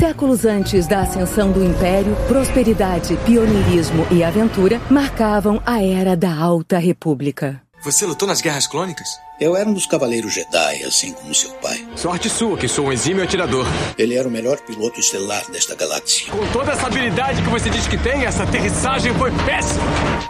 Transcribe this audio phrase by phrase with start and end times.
[0.00, 6.78] séculos antes da ascensão do Império, prosperidade, pioneirismo e aventura marcavam a era da Alta
[6.78, 7.60] República.
[7.84, 9.06] Você lutou nas Guerras Clônicas?
[9.38, 11.86] Eu era um dos Cavaleiros Jedi, assim como seu pai.
[11.96, 13.66] Sorte sua, que sou um exímio atirador.
[13.98, 16.32] Ele era o melhor piloto estelar desta galáxia.
[16.32, 19.84] Com toda essa habilidade que você diz que tem, essa aterrissagem foi péssima.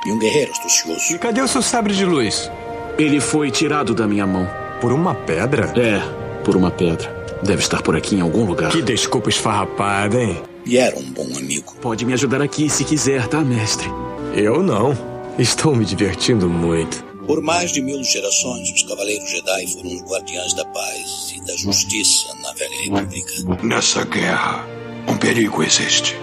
[0.05, 1.14] E um guerreiro astucioso.
[1.14, 2.50] E cadê o seu sabre de luz?
[2.98, 4.48] Ele foi tirado da minha mão.
[4.80, 5.73] Por uma pedra?
[5.80, 6.00] É,
[6.43, 7.20] por uma pedra.
[7.43, 8.70] Deve estar por aqui em algum lugar.
[8.70, 10.43] Que desculpa esfarrapada, hein?
[10.66, 11.75] E era um bom amigo.
[11.80, 13.89] Pode me ajudar aqui se quiser, tá, mestre?
[14.35, 14.96] Eu não.
[15.39, 17.03] Estou me divertindo muito.
[17.26, 21.57] Por mais de mil gerações, os Cavaleiros Jedi foram os guardiães da paz e da
[21.57, 23.32] justiça na Velha República.
[23.63, 24.66] Nessa guerra,
[25.08, 26.16] um perigo existe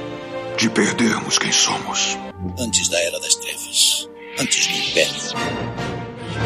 [0.58, 2.18] de perdermos quem somos.
[2.60, 4.10] Antes da Era das Trevas,
[4.40, 5.68] antes do Império.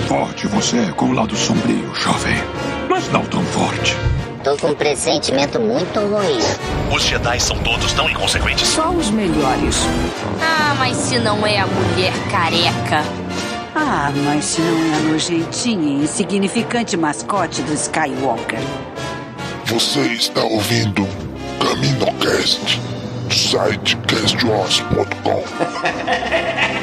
[0.08, 2.36] Forte você é com o lado sombrio, jovem,
[2.90, 3.96] mas não tão forte.
[4.44, 6.40] Tô com um pressentimento muito ruim.
[6.92, 8.68] Os Jedi são todos tão inconsequentes.
[8.68, 9.76] Só os melhores.
[10.42, 13.04] Ah, mas se não é a mulher careca.
[13.76, 18.60] Ah, mas se não é a nojentinha e insignificante mascote do Skywalker.
[19.66, 21.08] Você está ouvindo
[21.60, 22.82] CaminoCast,
[23.28, 25.44] do site castwars.com.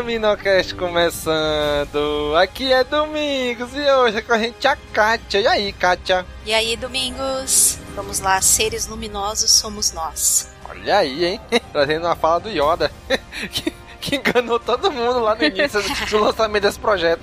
[0.00, 2.34] Mais Caminocast começando.
[2.36, 5.40] Aqui é Domingos e hoje é com a gente a Kátia.
[5.40, 6.24] E aí, Kátia?
[6.46, 7.78] E aí, Domingos?
[7.94, 10.48] Vamos lá, seres luminosos somos nós.
[10.68, 11.40] Olha aí, hein?
[11.72, 12.90] Trazendo uma fala do Yoda.
[13.52, 17.20] que, que enganou todo mundo lá no início do lançamento desse projeto.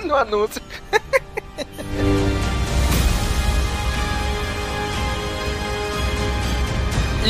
[0.00, 0.59] no anúncio.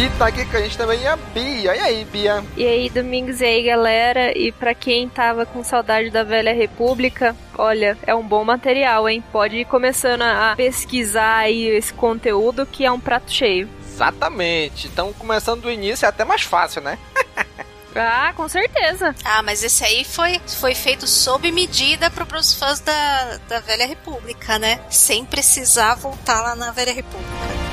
[0.01, 1.77] E tá aqui com a gente também a Bia.
[1.77, 2.43] E aí, Bia?
[2.57, 4.33] E aí, Domingos, e aí, galera?
[4.35, 9.23] E pra quem tava com saudade da Velha República, olha, é um bom material, hein?
[9.31, 13.69] Pode ir começando a pesquisar aí esse conteúdo que é um prato cheio.
[13.87, 14.87] Exatamente.
[14.87, 16.99] Então, começando do início é até mais fácil, né?
[17.93, 19.13] Ah, com certeza.
[19.25, 23.85] Ah, mas esse aí foi, foi feito sob medida para os fãs da, da Velha
[23.85, 24.81] República, né?
[24.89, 27.70] Sem precisar voltar lá na Velha República.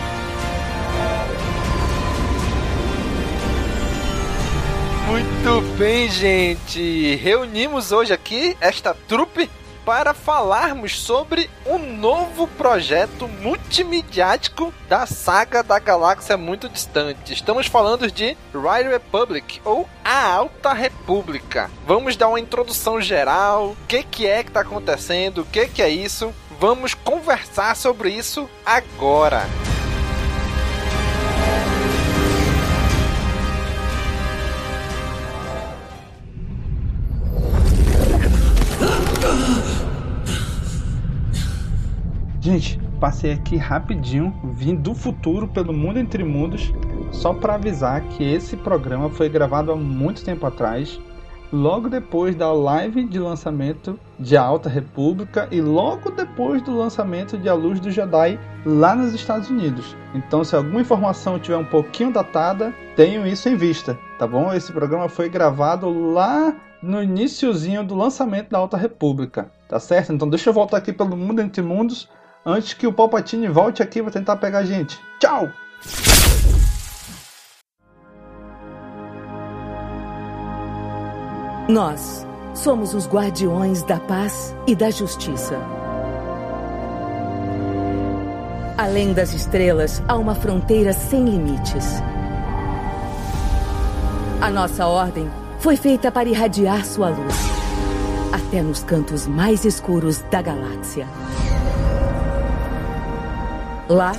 [5.08, 7.16] Muito bem, gente.
[7.16, 9.50] Reunimos hoje aqui esta trupe
[9.86, 17.34] para falarmos sobre um novo projeto multimediático da saga da galáxia muito distante.
[17.34, 21.72] Estamos falando de Ride Republic ou A Alta República.
[21.86, 25.82] Vamos dar uma introdução geral, o que, que é que está acontecendo, o que, que
[25.82, 26.34] é isso.
[26.60, 29.44] Vamos conversar sobre isso agora.
[42.48, 46.74] Gente, passei aqui rapidinho, vim do futuro pelo mundo entre mundos,
[47.12, 50.98] só para avisar que esse programa foi gravado há muito tempo atrás,
[51.52, 57.50] logo depois da live de lançamento de Alta República e logo depois do lançamento de
[57.50, 59.94] A Luz do Jedi lá nos Estados Unidos.
[60.16, 64.54] Então, se alguma informação tiver um pouquinho datada, tenham isso em vista, tá bom?
[64.54, 70.14] Esse programa foi gravado lá no iníciozinho do lançamento da Alta República, tá certo?
[70.14, 72.08] Então deixa eu voltar aqui pelo mundo entre mundos
[72.48, 74.98] antes que o Palpatine volte aqui para tentar pegar a gente.
[75.20, 75.52] Tchau!
[81.68, 85.60] Nós somos os guardiões da paz e da justiça.
[88.78, 92.02] Além das estrelas, há uma fronteira sem limites.
[94.40, 97.58] A nossa ordem foi feita para irradiar sua luz
[98.32, 101.08] até nos cantos mais escuros da galáxia.
[103.90, 104.12] Lá,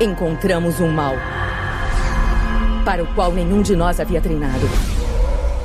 [0.00, 1.14] encontramos um mal
[2.84, 4.68] para o qual nenhum de nós havia treinado,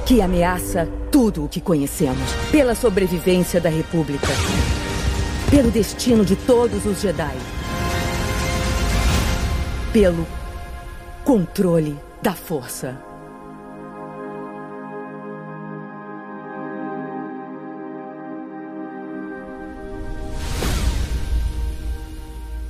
[0.06, 4.28] que ameaça tudo o que conhecemos pela sobrevivência da República,
[5.50, 7.36] pelo destino de todos os Jedi,
[9.92, 10.28] pelo
[11.26, 13.07] controle da força.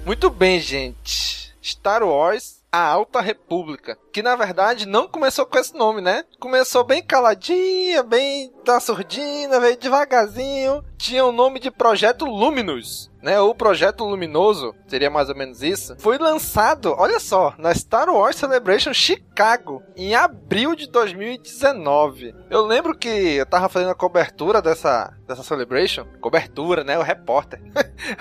[0.07, 1.53] Muito bem, gente.
[1.61, 3.97] Star Wars A Alta República.
[4.13, 6.23] Que na verdade não começou com esse nome, né?
[6.39, 10.81] Começou bem caladinha, bem da surdina, veio devagarzinho.
[10.97, 13.39] tinha o nome de Projeto Luminous né?
[13.41, 18.37] O projeto Luminoso, seria mais ou menos isso, foi lançado, olha só, na Star Wars
[18.37, 22.33] Celebration Chicago, em abril de 2019.
[22.49, 26.97] Eu lembro que eu tava fazendo a cobertura dessa, dessa Celebration, cobertura, né?
[26.97, 27.61] O repórter.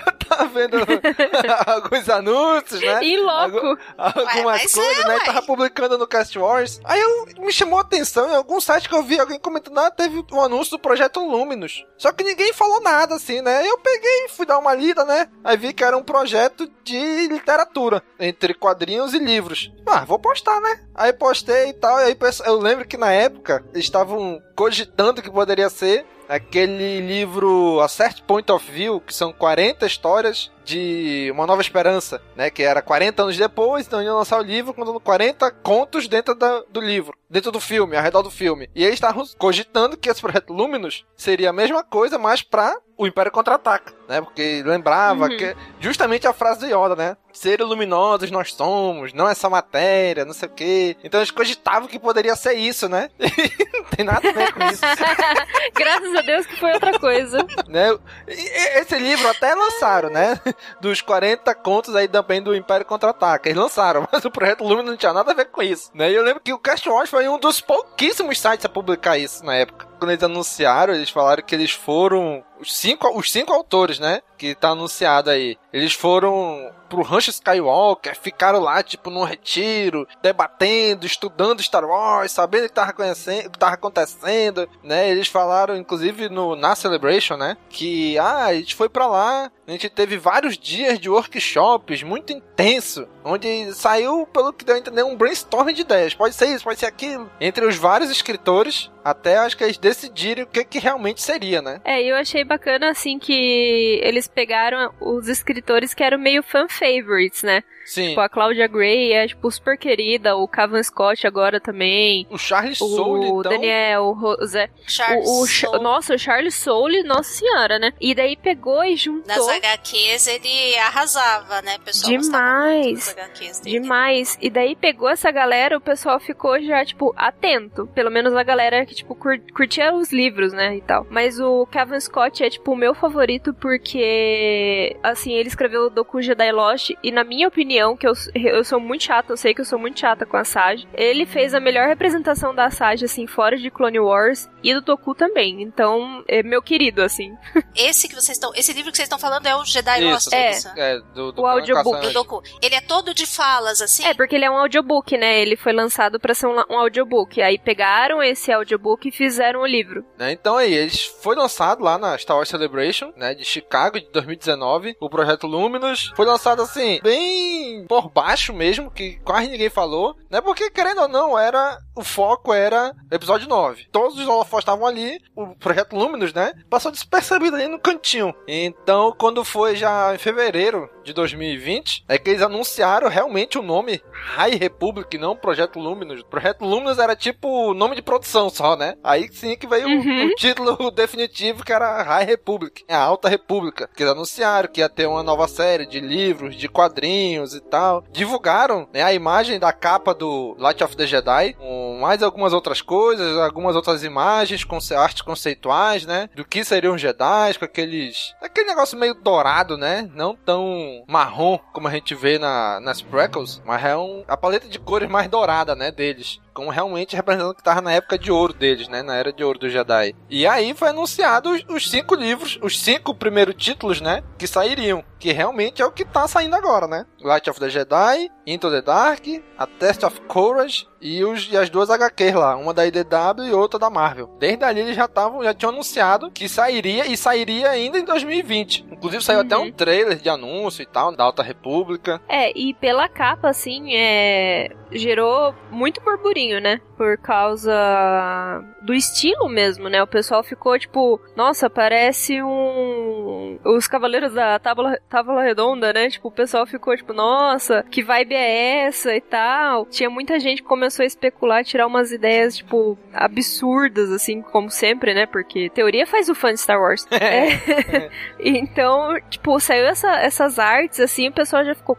[0.05, 0.77] eu tava vendo
[1.65, 3.03] alguns anúncios, né?
[3.03, 3.77] E louco!
[3.97, 5.15] algumas ué, coisas, é, né?
[5.15, 5.25] Ué.
[5.25, 6.81] Tava publicando no Cast Wars.
[6.83, 9.91] Aí eu me chamou a atenção em algum site que eu vi alguém comentando, ah,
[9.91, 11.85] teve um anúncio do projeto Luminous.
[11.97, 13.67] Só que ninguém falou nada, assim, né?
[13.67, 15.29] Eu peguei e fui dar uma lida, né?
[15.43, 19.71] Aí vi que era um projeto de literatura, entre quadrinhos e livros.
[19.85, 20.81] Ah, vou postar, né?
[20.95, 25.31] Aí postei e tal, e aí eu lembro que na época eles estavam cogitando que
[25.31, 31.47] poderia ser aquele livro A Certain Point of View, que são 40 histórias de Uma
[31.47, 32.49] Nova Esperança, né?
[32.49, 36.61] Que era 40 anos depois, então iam lançar o livro contando 40 contos dentro da,
[36.69, 38.69] do livro, dentro do filme, ao redor do filme.
[38.75, 43.05] E eles estavam cogitando que esse projeto Luminous seria a mesma coisa, mas para o
[43.05, 44.21] Império Contra-Ataca, né?
[44.21, 45.37] Porque lembrava uhum.
[45.37, 47.17] que justamente a frase do Yoda, né?
[47.31, 50.97] Ser luminosos nós somos, não essa matéria, não sei o quê.
[51.03, 53.09] Então eles cogitavam que poderia ser isso, né?
[53.19, 54.81] não tem nada a ver com isso.
[55.75, 57.37] Graças a Deus que foi outra coisa.
[57.67, 57.95] né?
[58.27, 60.39] Esse livro até lançaram, né?
[60.81, 63.49] dos 40 contos aí também do Império Contra-Ataca.
[63.49, 66.11] Eles lançaram, mas o Projeto Lumina não tinha nada a ver com isso, né?
[66.11, 69.45] E eu lembro que o Cast Watch foi um dos pouquíssimos sites a publicar isso
[69.45, 69.87] na época.
[69.97, 74.21] Quando eles anunciaram, eles falaram que eles foram os cinco, os cinco autores, né?
[74.37, 75.57] Que tá anunciado aí.
[75.77, 82.65] Eles foram pro Rancho Skywalker, ficaram lá, tipo, num retiro, debatendo, estudando Star Wars, sabendo
[82.65, 85.09] o que tava, o que tava acontecendo, né?
[85.09, 87.57] Eles falaram, inclusive, no, na Celebration, né?
[87.69, 92.31] Que, ah, a gente foi para lá, a gente teve vários dias de workshops, muito
[92.33, 96.13] intenso, onde saiu, pelo que deu a entender, um brainstorm de ideias.
[96.13, 97.29] Pode ser isso, pode ser aquilo.
[97.39, 101.81] Entre os vários escritores, até acho que eles decidirem o que, que realmente seria, né?
[101.83, 107.43] É, eu achei bacana, assim, que eles pegaram os escritores que eram meio fan favorites,
[107.43, 107.63] né?
[107.87, 108.09] Sim.
[108.09, 112.27] Tipo, a Claudia Gray é, tipo, super querida, o Cavan Scott agora também.
[112.29, 113.51] O Charles Soule, O então...
[113.53, 114.69] Daniel, o Zé.
[114.85, 115.83] Charles o, o Soule.
[115.83, 117.93] Nossa, o Charles Soule, nossa senhora, né?
[118.01, 119.23] E daí pegou e juntou...
[119.25, 121.77] Nas HQs ele arrasava, né?
[121.77, 123.09] O pessoal Demais.
[123.09, 123.79] HQs dele.
[123.79, 124.37] Demais.
[124.41, 127.87] E daí pegou essa galera, o pessoal ficou já, tipo, atento.
[127.95, 131.07] Pelo menos a galera que, tipo, cur curtia os livros, né, e tal.
[131.09, 136.21] Mas o Kevin Scott é, tipo, o meu favorito porque, assim, ele escreveu o Doku
[136.21, 139.61] Jedi Lost e, na minha opinião, que eu, eu sou muito chata, eu sei que
[139.61, 143.27] eu sou muito chata com a Sage, ele fez a melhor representação da Sage, assim,
[143.27, 145.61] fora de Clone Wars e do Doku também.
[145.61, 147.35] Então, é meu querido, assim.
[147.75, 150.33] Esse que vocês estão, esse livro que vocês estão falando é o Jedi Isso, Lost,
[150.33, 150.51] é.
[150.51, 150.67] isso?
[150.75, 152.01] É, do, do O audiobook.
[152.07, 152.41] Do Doku.
[152.61, 154.05] Ele é todo de falas, assim?
[154.05, 155.39] É, porque ele é um audiobook, né?
[155.39, 157.41] Ele foi lançado pra ser um, um audiobook.
[157.41, 160.03] Aí pegaram esse audiobook e fizeram o livro.
[160.17, 164.09] Né, Então aí, eles foi lançado lá na Star Wars Celebration, né, de Chicago de
[164.11, 166.11] 2019, o projeto Luminous.
[166.15, 170.41] Foi lançado assim, bem por baixo mesmo, que quase ninguém falou, né?
[170.41, 173.87] Porque querendo ou não, era o foco era episódio 9.
[173.91, 176.53] Todos os holofotes estavam ali, o projeto Luminous, né?
[176.69, 178.33] Passou despercebido ali no cantinho.
[178.47, 184.01] Então, quando foi já em fevereiro de 2020, é que eles anunciaram realmente o nome
[184.11, 186.23] High Republic, não Projeto Luminous.
[186.23, 188.95] Projeto Luminous era tipo nome de produção só, né?
[189.03, 190.25] Aí sim que veio Uhum.
[190.25, 193.89] o, o título definitivo que era High Republic, a Alta República.
[193.95, 198.03] Que eles anunciaram que ia ter uma nova série de livros, de quadrinhos e tal.
[198.11, 201.55] Divulgaram né, a imagem da capa do Light of the Jedi,
[201.95, 206.29] mais algumas outras coisas, algumas outras imagens, conce artes conceituais, né?
[206.35, 208.33] Do que seriam Jedi, com aqueles.
[208.41, 210.09] aquele negócio meio dourado, né?
[210.13, 214.67] Não tão marrom como a gente vê na, nas prequels, mas é um, a paleta
[214.67, 215.91] de cores mais dourada, né?
[215.91, 219.03] Deles como realmente representando que tava na época de ouro deles, né?
[219.03, 220.15] Na era de ouro do Jedi.
[220.27, 224.23] E aí foi anunciado os, os cinco livros, os cinco primeiros títulos, né?
[224.39, 225.03] Que sairiam.
[225.19, 227.05] Que realmente é o que tá saindo agora, né?
[227.21, 229.23] Light of the Jedi, Into the Dark,
[229.55, 233.53] A Test of Courage e, os, e as duas HQs lá, uma da IDW e
[233.53, 234.29] outra da Marvel.
[234.39, 238.85] Desde ali eles já estavam, já tinham anunciado que sairia e sairia ainda em 2020.
[238.91, 242.21] Inclusive saiu até um trailer de anúncio e tal, da Alta República.
[242.27, 244.69] É, e pela capa, assim, é...
[244.91, 246.81] gerou muito burburinho, né?
[246.97, 250.01] Por causa do estilo mesmo, né?
[250.01, 253.59] O pessoal ficou tipo, nossa, parece um.
[253.63, 256.09] Os Cavaleiros da Tábua, Tábua Redonda, né?
[256.09, 259.85] Tipo, o pessoal ficou tipo, nossa, que vibe é essa e tal.
[259.85, 265.13] Tinha muita gente que começou a especular, tirar umas ideias, tipo, absurdas, assim, como sempre,
[265.13, 265.27] né?
[265.27, 267.05] Porque teoria faz o fã de Star Wars.
[267.27, 268.09] É.
[268.39, 271.97] então, tipo, saiu essa, essas artes, assim, o pessoal já ficou,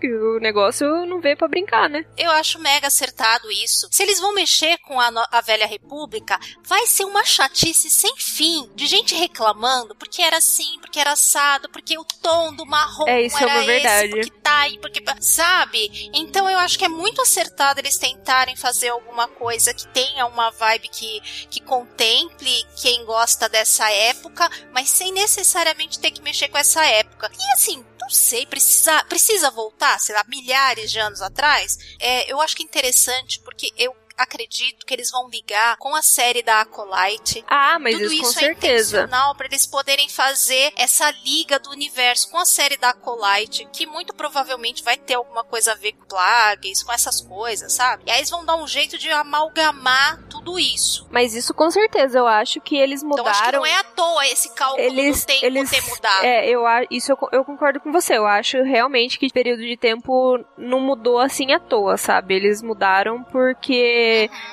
[0.00, 2.04] que o negócio não veio pra brincar, né?
[2.16, 3.50] Eu acho mega acertado falado
[3.82, 3.88] isso.
[3.90, 8.70] Se eles vão mexer com a, a velha república, vai ser uma chatice sem fim
[8.74, 13.22] de gente reclamando porque era assim, porque era assado, porque o tom do marrom É,
[13.22, 14.18] isso é era uma verdade.
[14.18, 16.10] esse, porque tá aí, porque sabe?
[16.14, 20.50] Então eu acho que é muito acertado eles tentarem fazer alguma coisa que tenha uma
[20.50, 21.20] vibe que
[21.50, 27.30] que contemple quem gosta dessa época, mas sem necessariamente ter que mexer com essa época.
[27.32, 31.76] E assim, sei, precisa, precisa voltar, sei lá, milhares de anos atrás?
[31.98, 36.02] É, eu acho que é interessante porque eu acredito que eles vão ligar com a
[36.02, 37.44] série da Acolyte.
[37.48, 38.96] Ah, mas Tudo isso com isso é certeza.
[38.98, 43.86] intencional para eles poderem fazer essa liga do universo com a série da Acolyte, que
[43.86, 48.02] muito provavelmente vai ter alguma coisa a ver com plagues, com essas coisas, sabe?
[48.06, 51.06] E aí eles vão dar um jeito de amalgamar tudo isso.
[51.10, 53.58] Mas isso com certeza, eu acho que eles Então acho que mudaram.
[53.60, 56.24] não é à toa esse cálculo eles, do tempo eles, ter mudado.
[56.24, 58.16] É, eu isso eu, eu concordo com você.
[58.16, 62.34] Eu acho realmente que o período de tempo não mudou assim à toa, sabe?
[62.34, 63.72] Eles mudaram porque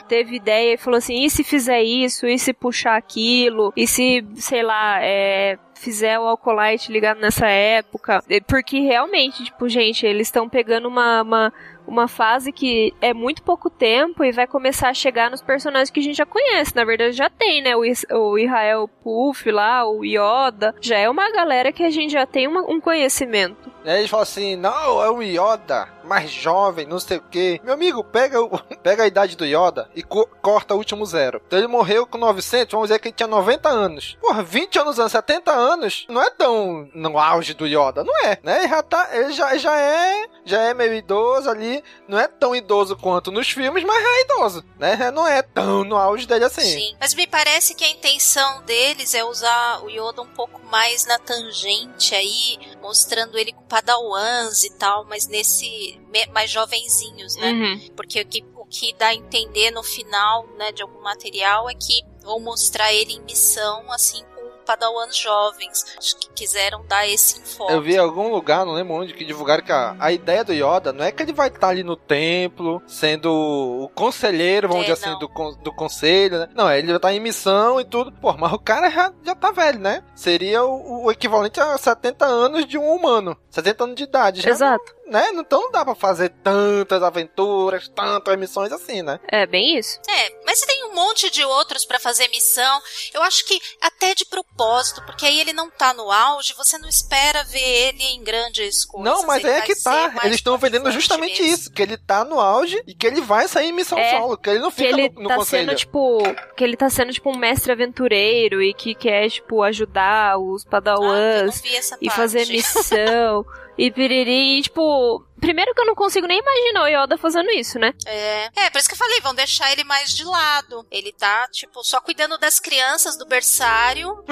[0.07, 2.25] Teve ideia e falou assim: e se fizer isso?
[2.27, 3.73] E se puxar aquilo?
[3.75, 8.23] E se, sei lá, é, fizer o Alcolite ligado nessa época?
[8.29, 11.21] É, Porque realmente, tipo, gente, eles estão pegando uma.
[11.21, 11.53] uma
[11.87, 15.99] uma fase que é muito pouco tempo e vai começar a chegar nos personagens que
[15.99, 16.75] a gente já conhece.
[16.75, 17.75] Na verdade, já tem, né?
[17.75, 20.75] O, Is o Israel Puff lá, o Yoda.
[20.79, 23.71] Já é uma galera que a gente já tem uma- um conhecimento.
[23.83, 27.59] E aí eles falam assim, não, é um Yoda mais jovem, não sei o quê.
[27.63, 28.49] Meu amigo, pega, o-
[28.83, 31.41] pega a idade do Yoda e co- corta o último zero.
[31.47, 34.15] Então ele morreu com 900, vamos dizer que ele tinha 90 anos.
[34.21, 38.39] Porra, 20 anos, anos 70 anos, não é tão no auge do Yoda, não é,
[38.43, 38.59] né?
[38.59, 42.55] Ele já, tá, ele já, já é já é meio idoso ali, não é tão
[42.55, 45.11] idoso quanto nos filmes, mas já é idoso, né?
[45.11, 46.61] Não é tão no auge dele assim.
[46.61, 46.95] Sim.
[46.99, 51.19] Mas me parece que a intenção deles é usar o Yoda um pouco mais na
[51.19, 55.99] tangente aí, mostrando ele com padawans e tal, mas nesse
[56.31, 57.51] mais jovenzinhos, né?
[57.51, 57.89] Uhum.
[57.95, 61.73] Porque o que, o que dá a entender no final, né, de algum material é
[61.73, 64.23] que vão mostrar ele em missão assim
[64.69, 65.83] padawans jovens.
[66.19, 67.73] Que quiseram dar esse enfoque.
[67.73, 70.53] Eu vi em algum lugar, não lembro onde, que divulgaram que a, a ideia do
[70.53, 74.89] Yoda não é que ele vai estar ali no templo, sendo o conselheiro, vamos É,
[74.93, 75.19] dizer assim, não.
[75.19, 76.49] do, con- do conselho, né?
[76.53, 78.11] Não, ele vai estar em missão e tudo.
[78.11, 80.03] Pô, mas o cara já, já tá velho, né?
[80.13, 83.35] Seria o, o equivalente a 70 anos de um humano.
[83.49, 84.41] 70 anos de idade.
[84.41, 84.99] Já, Exato.
[85.07, 85.27] Né?
[85.33, 89.19] Então não dá pra fazer tantas aventuras, tantas missões assim, né?
[89.27, 89.99] É bem isso.
[90.07, 92.81] É, mas tem um monte de outros pra fazer missão.
[93.13, 96.89] Eu acho que até de propósito, porque aí ele não tá no auge, você não
[96.89, 99.11] espera ver ele em grandes coisas.
[99.13, 100.13] Não, mas ele é que tá.
[100.23, 101.55] Eles estão vendendo justamente mesmo.
[101.55, 101.71] isso.
[101.71, 104.37] Que ele tá no auge e que ele vai sair em missão É, solo.
[104.37, 105.67] Que ele não Que fica ele no, no tá conselho.
[105.69, 106.19] sendo, tipo.
[106.55, 110.69] Que ele tá sendo, tipo, um mestre aventureiro e que quer, tipo, ajudar os Ah,
[110.69, 112.15] padawans essa e parte.
[112.17, 113.45] fazer missão
[113.85, 114.59] e piriri.
[114.59, 115.25] E, tipo.
[115.39, 117.93] Primeiro que eu não consigo nem imaginar o Yoda fazendo isso, né?
[118.05, 118.49] É.
[118.57, 120.85] é, por isso que eu falei, vão deixar ele mais de lado.
[120.91, 124.09] Ele tá, tipo, só cuidando das crianças do berçário.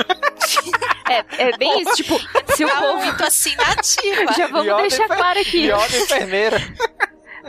[1.09, 2.15] É, é bem isso, tipo,
[2.53, 3.05] se o Tá povo.
[3.05, 4.31] muito assim nativa.
[4.35, 5.67] Já vamos Yoda deixar enfer- claro aqui.
[5.71, 6.57] Yoda enfermeira.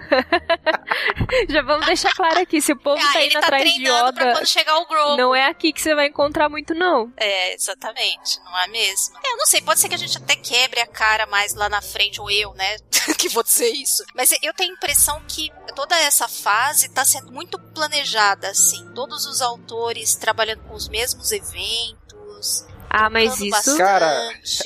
[1.49, 2.61] Já vamos deixar claro aqui.
[2.61, 5.17] Se o povo Ah, tá ele indo tá atrás de Yoda, quando chegar o Grogu.
[5.17, 7.13] não é aqui que você vai encontrar muito, não.
[7.17, 9.17] É, exatamente, não é mesmo?
[9.25, 11.69] É, eu não sei, pode ser que a gente até quebre a cara mais lá
[11.69, 12.77] na frente, ou eu, né,
[13.19, 14.05] que vou dizer isso.
[14.15, 18.93] Mas eu tenho a impressão que toda essa fase tá sendo muito planejada, assim.
[18.95, 22.67] Todos os autores trabalhando com os mesmos eventos.
[22.91, 23.77] Ah, mas isso.
[23.77, 24.07] Cara,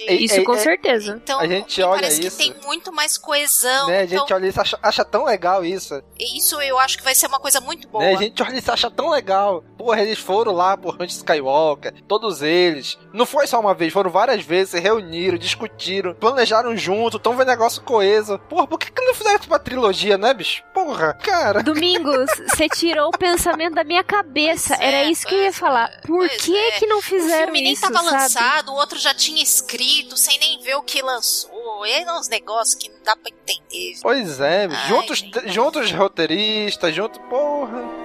[0.07, 1.13] é- Isso é- com é- certeza.
[1.23, 2.37] Então, a gente olha parece isso.
[2.39, 3.89] que tem muito mais coesão.
[3.89, 4.01] né?
[4.01, 6.03] A então, gente olha isso acha, acha tão legal isso.
[6.19, 8.05] isso eu acho que vai ser uma coisa muito boa.
[8.05, 8.15] Né?
[8.15, 9.63] A gente olha isso acha tão legal.
[9.77, 12.99] Porra, eles foram lá por Hunt Skywalker, todos eles.
[13.13, 17.49] Não foi só uma vez, foram várias vezes, se reuniram, discutiram, planejaram junto, tão vendo
[17.49, 18.39] negócio coeso.
[18.49, 20.63] Porra, por que, que não fizeram isso pra trilogia, né, bicho?
[20.73, 21.63] Porra, cara.
[21.63, 24.77] Domingos, você tirou o pensamento da minha cabeça.
[24.77, 25.91] Pois é, Era isso que eu ia falar.
[25.91, 26.71] é, Por que é.
[26.73, 27.95] que não O fizeram filme nem isso, sabe?
[28.13, 31.87] Lançado, o outro já tinha escrito, sem nem ver o que lançou.
[31.87, 33.99] E é uns negócios que não dá pra entender.
[34.03, 35.53] Pois é, Ai, juntos, gente.
[35.53, 38.02] juntos roteiristas, junto, porra.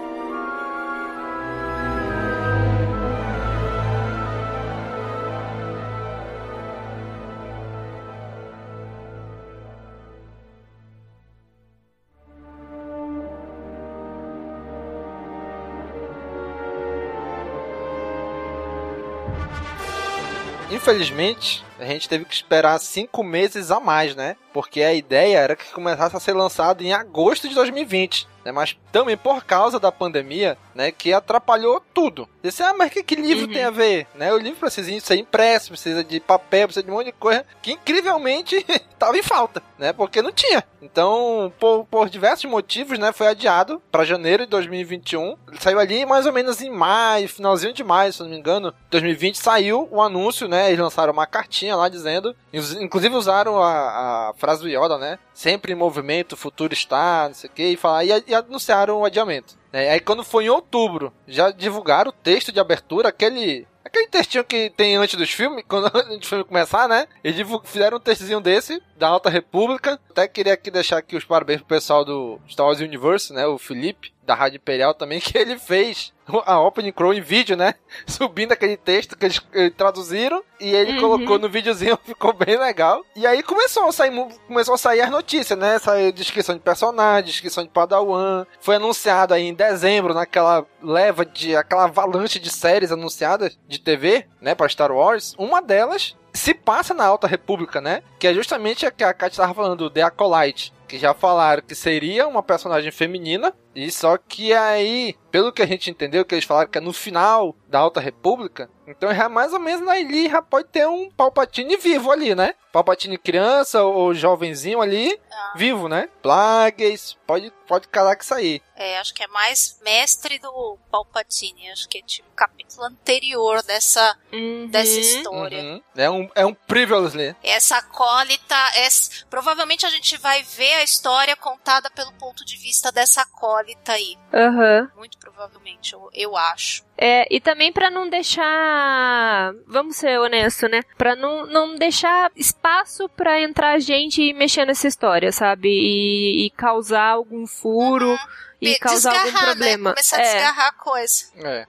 [20.88, 24.38] Infelizmente, a gente teve que esperar cinco meses a mais, né?
[24.54, 28.26] Porque a ideia era que começasse a ser lançado em agosto de 2020.
[28.48, 28.52] Né?
[28.54, 30.92] Mas também por causa da pandemia, né?
[30.92, 32.28] Que atrapalhou tudo.
[32.42, 33.54] Disse, ah, mas o que, que livro uhum.
[33.54, 34.08] tem a ver?
[34.16, 34.34] Né?
[34.34, 37.74] O livro precisa ser impresso, precisa de papel, precisa de um monte de coisa que
[37.74, 39.92] incrivelmente estava em falta, né?
[39.92, 40.64] Porque não tinha.
[40.82, 43.12] Então, por, por diversos motivos, né?
[43.12, 45.36] Foi adiado para janeiro de 2021.
[45.50, 48.74] Ele saiu ali mais ou menos em maio, finalzinho de maio, se não me engano.
[48.90, 50.68] 2020 saiu o anúncio, né?
[50.68, 52.36] Eles lançaram uma cartinha lá dizendo,
[52.80, 55.20] inclusive usaram a, a frase do Yoda, né?
[55.34, 59.00] Sempre em movimento, o futuro está, não sei o que, e, falar, e, e anunciaram
[59.00, 59.58] o adiamento.
[59.72, 64.44] É, aí quando foi em outubro, já divulgaram o texto de abertura, aquele Aquele textinho
[64.44, 67.08] que tem antes dos filmes, quando antes do filme começar, né?
[67.24, 69.98] Eles fizeram um textozinho desse, da Alta República.
[70.10, 73.48] Até queria aqui deixar aqui os parabéns pro pessoal do Star Wars Universe, né?
[73.48, 76.14] O Felipe, da Rádio Imperial também, que ele fez
[76.46, 77.74] a Opening Crow em vídeo, né?
[78.06, 79.42] Subindo aquele texto que eles,
[79.78, 81.00] traduziram e ele uhum.
[81.00, 83.04] colocou no videozinho, ficou bem legal.
[83.16, 84.12] E aí começou a sair,
[84.46, 85.80] começou a sair as notícias, né?
[85.80, 88.46] Saiu descrição de personagem, descrição de Padawan.
[88.60, 94.28] Foi anunciado aí em dezembro, naquela leva de aquela avalanche de séries anunciadas de TV,
[94.42, 95.34] né, para Star Wars.
[95.38, 98.02] Uma delas se passa na Alta República, né?
[98.20, 100.74] Que é justamente a que a Kat estava falando, The Acolyte.
[100.88, 103.54] Que já falaram que seria uma personagem feminina.
[103.76, 106.92] E só que aí, pelo que a gente entendeu, que eles falaram que é no
[106.92, 108.68] final da Alta República.
[108.88, 112.56] Então já mais ou menos ali já pode ter um Palpatine vivo ali, né?
[112.72, 115.54] Palpatine criança ou jovenzinho ali, ah.
[115.56, 116.10] vivo, né?
[116.22, 118.62] Plagueis, pode, pode calar que sair.
[118.76, 124.16] É, acho que é mais mestre do Palpatine, acho que é tipo capítulo anterior dessa,
[124.32, 124.68] uhum.
[124.70, 125.60] dessa história.
[125.60, 125.82] Uhum.
[125.96, 127.36] É um, é um previously.
[127.44, 128.88] Essa acólita, é,
[129.30, 134.18] provavelmente a gente vai ver a história contada pelo ponto de vista dessa acólita aí.
[134.32, 134.90] Uhum.
[134.96, 136.84] Muito provavelmente, eu, eu acho.
[136.98, 140.82] É, e também para não deixar, vamos ser honestos, né?
[140.98, 145.70] Para não, não deixar espaço para entrar gente e mexer nessa história, sabe?
[145.70, 148.10] E, e causar algum furo.
[148.10, 149.40] Uhum e causar algum né?
[149.40, 149.90] problema.
[149.90, 149.96] Né?
[149.96, 150.22] Começar é.
[150.22, 151.26] a desgarrar a coisa.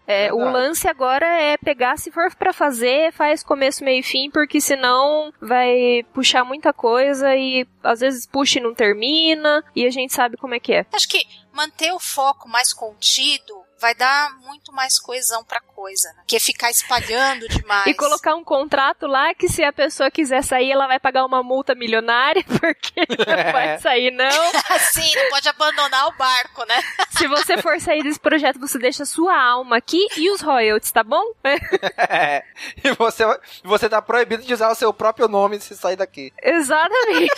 [0.07, 4.03] É, é o lance agora é pegar, se for para fazer, faz começo, meio e
[4.03, 9.87] fim, porque senão vai puxar muita coisa e às vezes puxa e não termina, e
[9.87, 10.87] a gente sabe como é que é.
[10.93, 11.23] Acho que
[11.59, 16.23] manter o foco mais contido vai dar muito mais coesão pra coisa, né?
[16.27, 17.87] Que é ficar espalhando demais.
[17.87, 21.43] e colocar um contrato lá que se a pessoa quiser sair, ela vai pagar uma
[21.43, 24.53] multa milionária, porque não vai sair, não.
[24.93, 26.81] Sim, não pode abandonar o barco, né?
[27.11, 31.03] se você for sair desse projeto, você deixa sua alma aqui e os royalties, tá
[31.03, 31.25] bom?
[31.45, 32.45] é.
[32.85, 33.25] E você,
[33.65, 36.33] você tá proibido de usar o seu próprio nome se sair daqui.
[36.43, 37.33] Exatamente.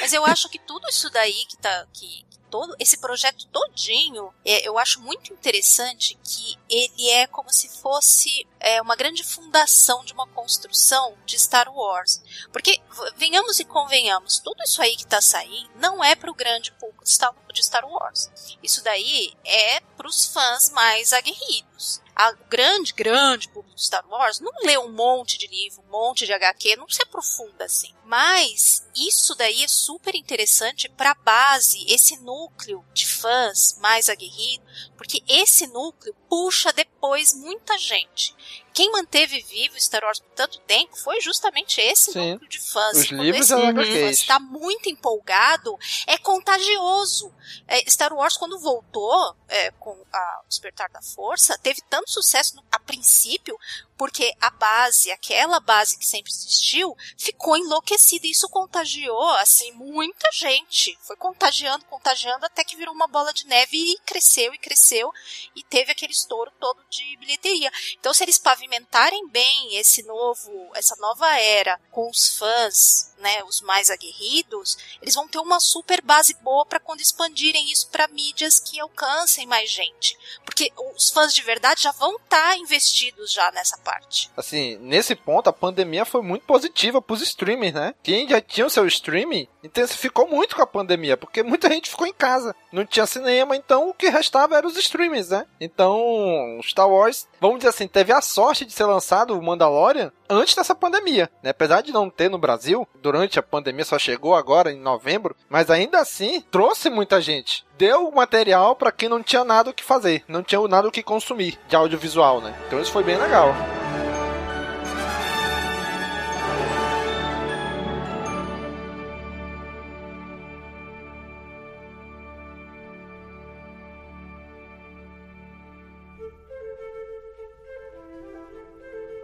[0.00, 4.66] Mas eu acho que tudo isso daí que tá que, todo esse projeto todinho, é,
[4.66, 10.12] eu acho muito interessante que ele é como se fosse é, uma grande fundação de
[10.12, 12.22] uma construção de Star Wars.
[12.52, 12.80] Porque,
[13.16, 17.04] venhamos e convenhamos, tudo isso aí que está saindo não é para o grande público
[17.04, 18.30] de Star Wars.
[18.62, 24.40] Isso daí é para os fãs mais aguerridos a grande, grande público de Star Wars
[24.40, 27.94] não lê um monte de livro, um monte de HQ, não se aprofunda assim.
[28.04, 34.64] Mas isso daí é super interessante para base, esse núcleo de fãs mais aguerrido,
[34.96, 38.34] porque esse núcleo puxa depois muita gente.
[38.78, 42.34] Quem manteve vivo Star Wars por tanto tempo foi justamente esse Sim.
[42.34, 42.96] núcleo de fãs.
[42.96, 47.34] Os livros esse núcleo de fãs está muito empolgado, é contagioso.
[47.66, 52.54] É, Star Wars, quando voltou é, com a, o Despertar da Força, teve tanto sucesso
[52.54, 53.58] no, a princípio,
[53.98, 58.26] porque a base, aquela base que sempre existiu, ficou enlouquecida.
[58.26, 60.96] E isso contagiou, assim, muita gente.
[61.02, 65.12] Foi contagiando, contagiando, até que virou uma bola de neve e cresceu e cresceu
[65.56, 67.70] e teve aquele estouro todo de bilheteria.
[67.98, 73.60] Então, se eles pavimentarem bem esse novo, essa nova era com os fãs, né, os
[73.60, 78.60] mais aguerridos, eles vão ter uma super base boa para quando expandirem isso para mídias
[78.60, 83.50] que alcancem mais gente, porque os fãs de verdade já vão estar tá investidos já
[83.52, 84.30] nessa parte.
[84.36, 87.94] Assim, nesse ponto a pandemia foi muito positiva para os streamers, né?
[88.02, 92.06] Quem já tinha o seu streaming intensificou muito com a pandemia, porque muita gente ficou
[92.06, 95.46] em casa, não tinha cinema, então o que restava eram os streamers, né?
[95.58, 100.54] Então, Star Wars, vamos dizer assim, teve a sorte de ser lançado o Mandalorian antes
[100.54, 101.50] dessa pandemia, né?
[101.50, 105.70] Apesar de não ter no Brasil, durante a pandemia só chegou agora em novembro, mas
[105.70, 107.66] ainda assim trouxe muita gente.
[107.78, 111.02] Deu material para quem não tinha nada o que fazer, não tinha nada o que
[111.02, 112.54] consumir de audiovisual, né?
[112.66, 113.54] Então isso foi bem legal.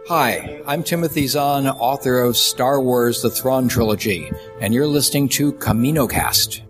[0.07, 5.51] Hi, I'm Timothy Zahn, author of Star Wars The Thrawn Trilogy, and you're listening to
[5.53, 6.61] CaminoCast.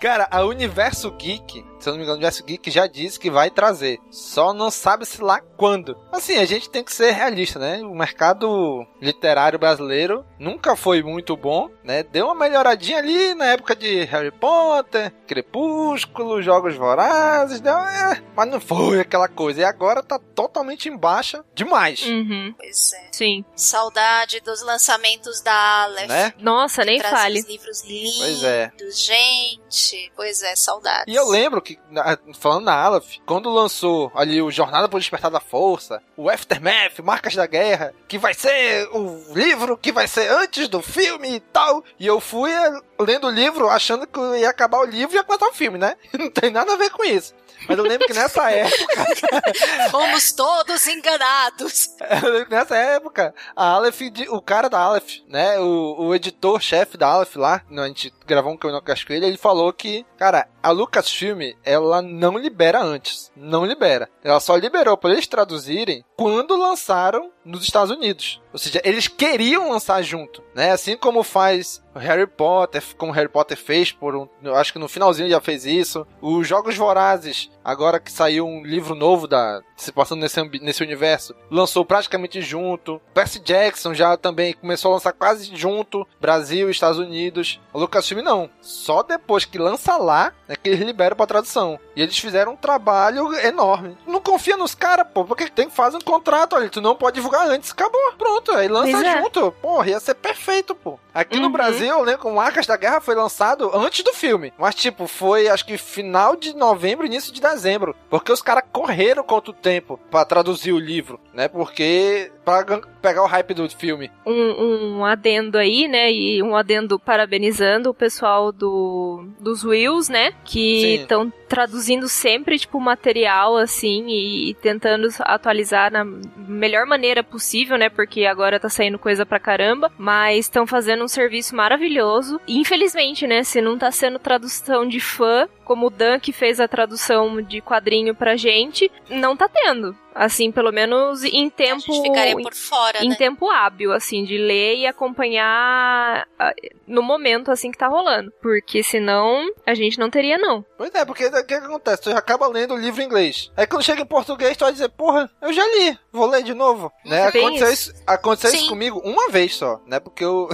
[0.00, 3.30] Cara, a Universo Geek se eu não me engano, o Universo Geek já disse que
[3.30, 3.98] vai trazer.
[4.10, 5.96] Só não sabe-se lá quando.
[6.12, 7.80] Assim, a gente tem que ser realista, né?
[7.82, 12.02] O mercado literário brasileiro nunca foi muito bom, né?
[12.02, 18.48] Deu uma melhoradinha ali na época de Harry Potter, Crepúsculo, Jogos Vorazes, deu, é, mas
[18.50, 19.60] não foi aquela coisa.
[19.60, 22.02] E agora tá totalmente em baixa demais.
[22.02, 22.54] Uhum.
[22.56, 23.08] Pois é.
[23.12, 23.44] Sim.
[23.54, 26.08] Saudade dos lançamentos da Aleph.
[26.08, 26.32] Né?
[26.38, 27.40] Nossa, nem fale.
[27.40, 28.72] os livros lindos, Pois é.
[28.90, 30.12] gente.
[30.14, 31.04] Pois é, saudades.
[31.12, 35.30] E eu lembro que, na- falando na Aleph, quando lançou ali o Jornada por Despertar
[35.30, 40.30] da Força, o Aftermath, Marcas da Guerra, que vai ser o livro que vai ser
[40.30, 44.48] antes do filme e tal, e eu fui eh, lendo o livro achando que ia
[44.50, 45.96] acabar o livro e ia começar o filme, né?
[46.18, 47.34] Não tem nada a ver com isso.
[47.68, 49.04] Mas eu lembro que nessa época,
[49.90, 51.90] Fomos todos enganados.
[52.22, 54.00] eu lembro que nessa época, a Aleph,
[54.30, 58.56] o cara da Aleph, né, o, o editor-chefe da Aleph lá, a gente gravou um
[58.56, 63.32] Caminocast com ele, ele falou que, cara, a Lucasfilm, ela não libera antes.
[63.34, 64.08] Não libera.
[64.22, 68.42] Ela só liberou para eles traduzirem quando lançaram nos Estados Unidos.
[68.52, 70.72] Ou seja, eles queriam lançar junto, né?
[70.72, 75.30] Assim como faz Harry Potter, como Harry Potter fez por um, acho que no finalzinho
[75.30, 76.06] já fez isso.
[76.20, 81.34] Os Jogos Vorazes, agora que saiu um livro novo da se passando nesse nesse universo,
[81.50, 83.00] lançou praticamente junto.
[83.14, 87.60] Percy Jackson já também começou a lançar quase junto, Brasil Estados Unidos.
[87.72, 91.78] A Lucasfilm não, só depois que lança lá é que eles liberam pra tradução.
[91.94, 93.96] E eles fizeram um trabalho enorme.
[94.06, 97.16] Não confia nos caras, pô, porque tem que fazer um contrato, olha, tu não pode
[97.16, 99.20] divulgar antes, acabou, pronto, aí lança é.
[99.20, 99.52] junto.
[99.60, 100.98] Porra, ia ser perfeito, pô.
[101.12, 101.52] Aqui no Uhum.
[101.52, 104.52] Brasil, né, com Marcas da Guerra foi lançado antes do filme.
[104.56, 107.96] Mas, tipo, foi acho que final de novembro, início de dezembro.
[108.08, 111.48] Porque os caras correram quanto tempo pra traduzir o livro, né?
[111.48, 112.30] Porque.
[112.44, 112.64] pra
[113.00, 114.10] pegar o hype do filme.
[114.26, 116.12] um, um adendo aí, né?
[116.12, 120.32] E um adendo parabenizando o pessoal do, dos Wills, né?
[120.44, 127.78] Que estão traduzindo sempre, tipo, material, assim, e, e tentando atualizar na melhor maneira possível,
[127.78, 127.88] né?
[127.88, 129.90] Porque agora tá saindo coisa pra caramba.
[129.96, 132.40] Mas estão fazendo um serviço maravilhoso.
[132.46, 133.42] E, infelizmente, né?
[133.42, 137.60] Se não tá sendo tradução de fã, como o Dan que fez a tradução de
[137.60, 139.96] quadrinho pra gente, não tá tendo.
[140.18, 141.76] Assim, pelo menos em tempo.
[141.76, 143.14] A gente ficaria por fora, em né?
[143.14, 146.52] tempo hábil, assim, de ler e acompanhar ah,
[146.88, 148.32] no momento, assim, que tá rolando.
[148.42, 150.64] Porque senão a gente não teria, não.
[150.76, 152.02] Pois é, porque o que, que acontece?
[152.02, 153.52] Tu acaba lendo o livro em inglês.
[153.56, 156.52] Aí quando chega em português, tu vai dizer, porra, eu já li, vou ler de
[156.52, 156.92] novo.
[157.04, 157.30] Né?
[157.30, 157.94] Bem Aconteceu, isso.
[158.04, 160.00] aconteceu isso comigo uma vez só, né?
[160.00, 160.48] Porque eu,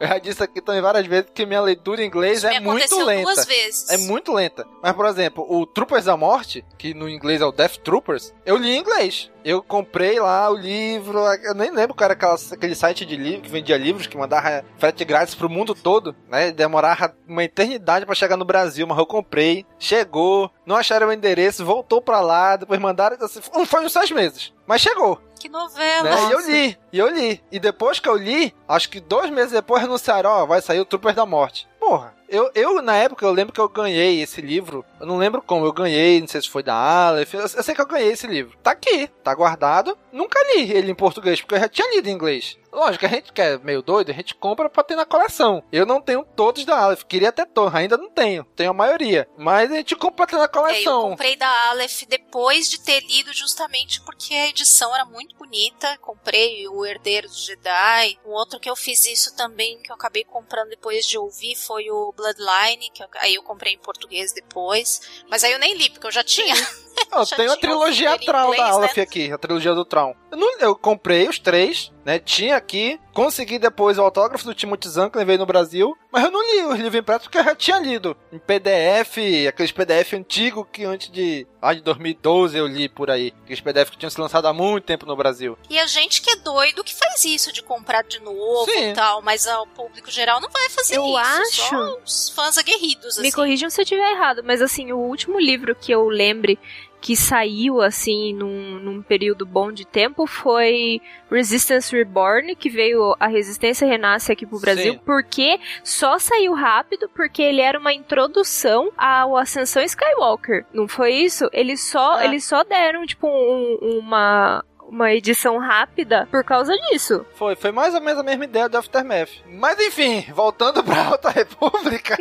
[0.00, 3.04] eu já disse aqui também várias vezes que minha leitura em inglês Isso é muito
[3.04, 3.22] lenta.
[3.22, 3.90] duas vezes.
[3.90, 4.66] É muito lenta.
[4.82, 8.56] Mas, por exemplo, o Troopers da Morte, que no inglês é o Death Troopers, eu
[8.56, 9.30] li em inglês.
[9.44, 13.42] Eu comprei lá o livro, eu nem lembro qual era aquela, aquele site de livro
[13.42, 16.50] que vendia livros, que mandava frete grátis pro mundo todo, né?
[16.50, 21.64] Demorava uma eternidade pra chegar no Brasil, mas eu comprei, chegou, não acharam o endereço,
[21.64, 24.52] voltou pra lá, depois mandaram, assim, foi uns seis meses.
[24.66, 25.20] Mas chegou.
[25.44, 26.08] Que novela.
[26.08, 26.28] Né?
[26.30, 27.44] E eu li, e eu li.
[27.52, 30.86] E depois que eu li, acho que dois meses depois anunciaram, ó, vai sair o
[30.86, 31.68] Troopers da Morte.
[31.78, 34.84] Porra, eu, eu na época eu lembro que eu ganhei esse livro.
[35.00, 37.34] Eu não lembro como, eu ganhei, não sei se foi da Aleph.
[37.34, 38.56] Eu, eu sei que eu ganhei esse livro.
[38.62, 39.96] Tá aqui, tá guardado.
[40.12, 42.56] Nunca li ele em português, porque eu já tinha lido em inglês.
[42.72, 45.62] Lógico, a gente que é meio doido, a gente compra pra ter na coleção.
[45.70, 48.44] Eu não tenho todos da Aleph, queria ter todos, ainda não tenho.
[48.56, 49.28] Tenho a maioria.
[49.38, 51.10] Mas a gente compra pra ter na É, eu coleção.
[51.10, 55.96] comprei da Aleph depois de ter lido justamente porque a edição era muito bonita.
[56.00, 58.18] Comprei o Herdeiro do Jedi.
[58.26, 61.88] Um outro que eu fiz isso também, que eu acabei comprando depois de ouvir, foi
[61.90, 65.00] o Bloodline, que eu- aí eu comprei em português depois.
[65.28, 66.54] Mas aí eu nem li, porque eu já tinha.
[67.12, 69.02] Eu Já tenho a trilogia Traum da Aleph né?
[69.02, 70.14] aqui, a trilogia do Traum.
[70.32, 72.18] Eu, não- eu comprei os três, né?
[72.18, 76.30] Tinha aqui, consegui depois o autógrafo do Timothy Zahn que levei no Brasil, mas eu
[76.32, 78.16] não li os livros impressos porque eu já tinha lido.
[78.32, 81.46] Em PDF, aqueles PDF antigos que antes de.
[81.62, 83.32] lá de 2012 eu li por aí.
[83.44, 85.56] Aqueles PDF que tinham se lançado há muito tempo no Brasil.
[85.70, 88.90] E a gente que é doido que faz isso de comprar de novo Sim.
[88.90, 91.16] e tal, mas ah, o público geral não vai fazer Eu isso.
[91.16, 93.36] acho- Só os fãs aguerridos, Me assim.
[93.36, 96.58] corrijam se eu estiver errado, mas assim, o último livro que eu lembre
[97.04, 103.26] que saiu assim num, num período bom de tempo foi Resistance Reborn, que veio a
[103.26, 105.00] Resistência Renasce aqui pro Brasil, Sim.
[105.04, 110.64] porque só saiu rápido porque ele era uma introdução ao Ascensão Skywalker.
[110.72, 111.46] Não foi isso?
[111.52, 112.24] Eles só, É.
[112.24, 114.64] eles só deram tipo um- uma
[114.94, 117.26] uma edição rápida por causa disso.
[117.34, 119.42] Foi, foi mais ou menos a mesma ideia do Aftermath.
[119.46, 122.16] Mas enfim, voltando pra Alta República.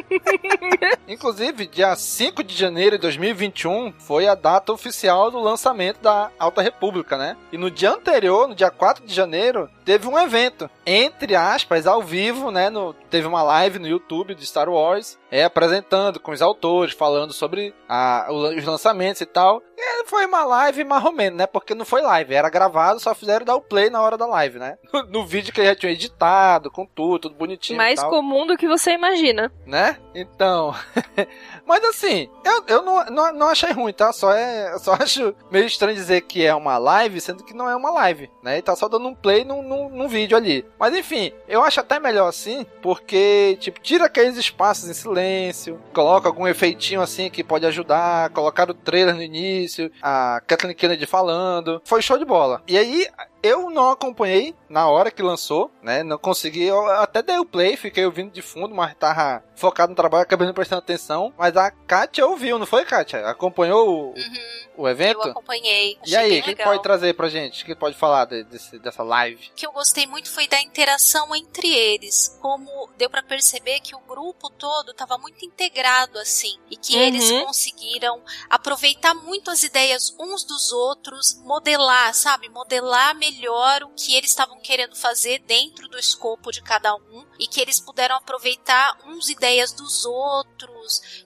[1.07, 6.61] Inclusive, dia 5 de janeiro de 2021 foi a data oficial do lançamento da Alta
[6.61, 7.37] República, né?
[7.51, 12.01] E no dia anterior, no dia 4 de janeiro, teve um evento, entre aspas, ao
[12.01, 12.69] vivo, né?
[12.69, 17.33] No, teve uma live no YouTube de Star Wars, é, apresentando com os autores, falando
[17.33, 19.61] sobre a, os lançamentos e tal.
[19.85, 21.47] E foi uma live marromeno, né?
[21.47, 24.59] Porque não foi live, era gravado, só fizeram dar o play na hora da live,
[24.59, 24.77] né?
[24.91, 27.77] No, no vídeo que já tinham editado, com tudo, tudo bonitinho.
[27.77, 29.51] Mais comum do que você imagina.
[29.65, 29.97] Né?
[30.13, 30.75] Então.
[31.65, 34.11] Mas assim, eu, eu não, não, não achei ruim, tá?
[34.11, 37.75] Só, é, só acho meio estranho dizer que é uma live, sendo que não é
[37.75, 38.57] uma live, né?
[38.57, 40.65] E tá só dando um play num, num, num vídeo ali.
[40.79, 46.27] Mas enfim, eu acho até melhor assim, porque, tipo, tira aqueles espaços em silêncio, coloca
[46.27, 51.81] algum efeitinho assim que pode ajudar, colocar o trailer no início, a Kathleen Kennedy falando.
[51.85, 52.61] Foi show de bola.
[52.67, 53.07] E aí,
[53.41, 56.03] eu não acompanhei na hora que lançou, né?
[56.03, 56.63] Não consegui.
[56.63, 60.47] Eu até dei o play, fiquei ouvindo de fundo, mas tava focado no trabalho, acabei
[60.47, 61.33] não prestando atenção.
[61.37, 63.27] Mas a Kátia ouviu, não foi, Kátia?
[63.27, 64.67] Acompanhou o, uhum.
[64.77, 65.21] o evento?
[65.23, 65.97] Eu acompanhei.
[66.05, 67.63] e aí, o que pode trazer pra gente?
[67.63, 69.49] O que pode falar de, desse, dessa live?
[69.51, 72.37] O que eu gostei muito foi da interação entre eles.
[72.41, 76.57] Como deu para perceber que o grupo todo tava muito integrado, assim.
[76.69, 77.01] E que uhum.
[77.01, 82.49] eles conseguiram aproveitar muito as ideias uns dos outros, modelar, sabe?
[82.49, 87.25] Modelar melhor melhor o que eles estavam querendo fazer dentro do escopo de cada um
[87.37, 90.72] e que eles puderam aproveitar uns ideias dos outros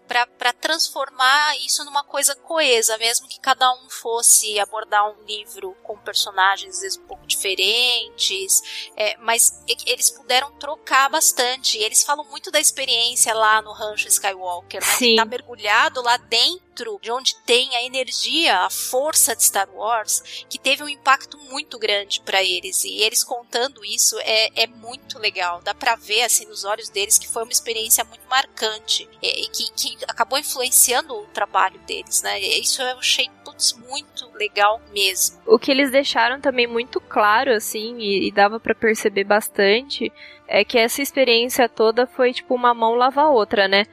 [0.07, 5.97] para transformar isso numa coisa coesa, mesmo que cada um fosse abordar um livro com
[5.97, 8.61] personagens às vezes um pouco diferentes,
[8.95, 11.77] é, mas eles puderam trocar bastante.
[11.77, 14.87] Eles falam muito da experiência lá no Rancho Skywalker, né?
[14.87, 15.09] Sim.
[15.11, 20.21] Que tá mergulhado lá dentro de onde tem a energia, a força de Star Wars,
[20.47, 22.83] que teve um impacto muito grande para eles.
[22.83, 25.61] E eles contando isso é, é muito legal.
[25.61, 29.09] Dá pra ver assim nos olhos deles que foi uma experiência muito marcante
[29.49, 32.39] que, que acabou influenciando o trabalho deles, né?
[32.39, 35.39] Isso eu achei putz, muito legal mesmo.
[35.45, 40.11] O que eles deixaram também muito claro, assim, e, e dava para perceber bastante,
[40.47, 43.85] é que essa experiência toda foi tipo uma mão lava a outra, né?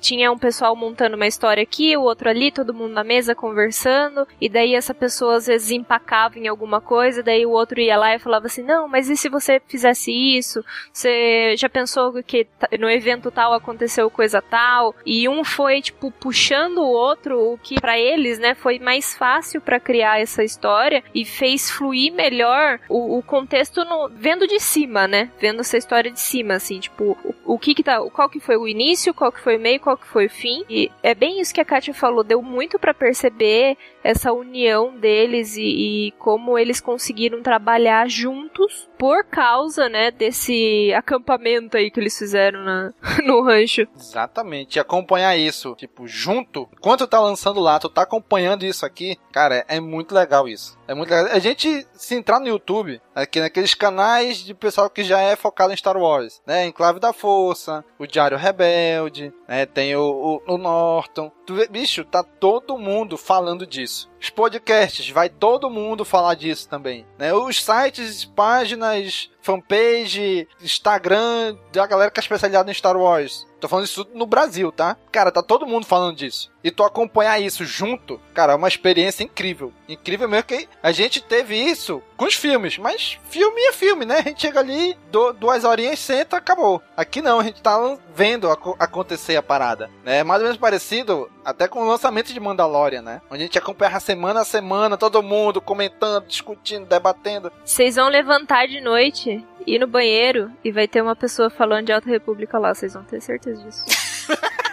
[0.00, 4.26] Tinha um pessoal montando uma história aqui, o outro ali, todo mundo na mesa conversando,
[4.40, 8.14] e daí essa pessoa às vezes empacava em alguma coisa, daí o outro ia lá
[8.14, 10.64] e falava assim: "Não, mas e se você fizesse isso?
[10.92, 12.46] Você já pensou que
[12.78, 17.80] no evento tal aconteceu coisa tal?" E um foi tipo puxando o outro, o que
[17.80, 23.18] para eles, né, foi mais fácil para criar essa história e fez fluir melhor o,
[23.18, 25.30] o contexto no, vendo de cima, né?
[25.40, 28.40] Vendo essa história história de cima, assim, tipo, o, o que que tá, qual que
[28.40, 30.64] foi o início, qual que foi o meio, qual que foi o fim.
[30.68, 35.56] E é bem isso que a Katia falou, deu muito para perceber essa união deles
[35.56, 35.62] e,
[36.08, 42.62] e, como eles conseguiram trabalhar juntos por causa, né, desse acampamento aí que eles fizeram
[42.62, 42.92] na,
[43.24, 43.86] no rancho.
[43.96, 49.16] Exatamente, e acompanhar isso, tipo, junto, enquanto tá lançando lá, tu tá acompanhando isso aqui,
[49.30, 50.78] cara, é muito legal isso.
[50.86, 51.32] É muito legal.
[51.32, 55.72] A gente, se entrar no YouTube, aqui naqueles canais de pessoal que já é focado
[55.72, 60.58] em Star Wars, né, Enclave da Força, o Diário Rebelde, né, tem o, o, o
[60.58, 61.30] Norton,
[61.70, 64.10] bicho, tá todo mundo falando disso.
[64.20, 67.04] Os podcasts, vai todo mundo falar disso também.
[67.18, 67.32] Né?
[67.34, 73.46] Os sites, páginas, fanpage, Instagram, da galera que é especializada em Star Wars.
[73.60, 74.96] Tô falando isso tudo no Brasil, tá?
[75.10, 76.50] Cara, tá todo mundo falando disso.
[76.64, 79.72] E tu acompanhar isso junto, cara, é uma experiência incrível.
[79.88, 82.78] Incrível mesmo que a gente teve isso com os filmes.
[82.78, 84.18] Mas filme é filme, né?
[84.18, 84.96] A gente chega ali,
[85.38, 86.80] duas horinhas, senta, acabou.
[86.96, 87.76] Aqui não, a gente tá
[88.14, 89.90] vendo acontecer a parada.
[90.04, 90.18] Né?
[90.18, 93.20] É mais ou menos parecido até com o lançamento de Mandalorian, né?
[93.30, 97.52] Onde a gente acompanha semana a semana, todo mundo comentando, discutindo, debatendo.
[97.64, 101.92] Vocês vão levantar de noite, ir no banheiro e vai ter uma pessoa falando de
[101.92, 103.84] Alta República lá, vocês vão ter certeza disso.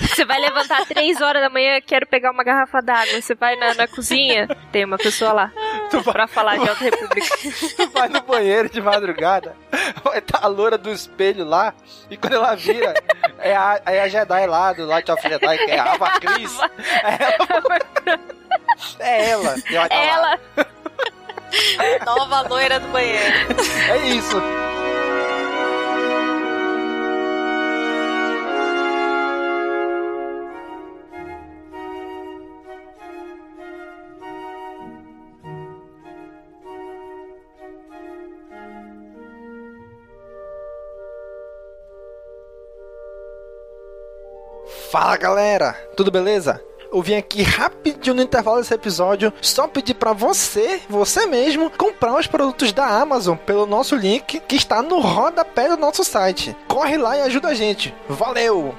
[0.00, 3.20] Você vai levantar três horas da manhã, quero pegar uma garrafa d'água.
[3.20, 5.52] Você vai na, na cozinha, tem uma pessoa lá.
[5.90, 7.28] Tu pra falar de Alta República.
[7.76, 9.56] Tu vai no banheiro de madrugada,
[10.02, 11.74] vai estar tá a loura do espelho lá,
[12.10, 12.94] e quando ela vira,
[13.38, 16.58] é a, é a Jedi lá, do Light of Jedi, que é a Ava Cris.
[18.98, 19.54] É ela.
[19.68, 19.88] É ela.
[19.88, 20.38] Tá ela.
[22.04, 23.56] Nova loira do banheiro.
[23.88, 24.40] É isso.
[44.90, 46.60] Fala galera, tudo beleza?
[46.92, 52.18] eu vim aqui rapidinho no intervalo desse episódio só pedir para você, você mesmo, comprar
[52.18, 56.56] os produtos da Amazon pelo nosso link que está no rodapé do nosso site.
[56.66, 57.94] Corre lá e ajuda a gente.
[58.08, 58.74] Valeu!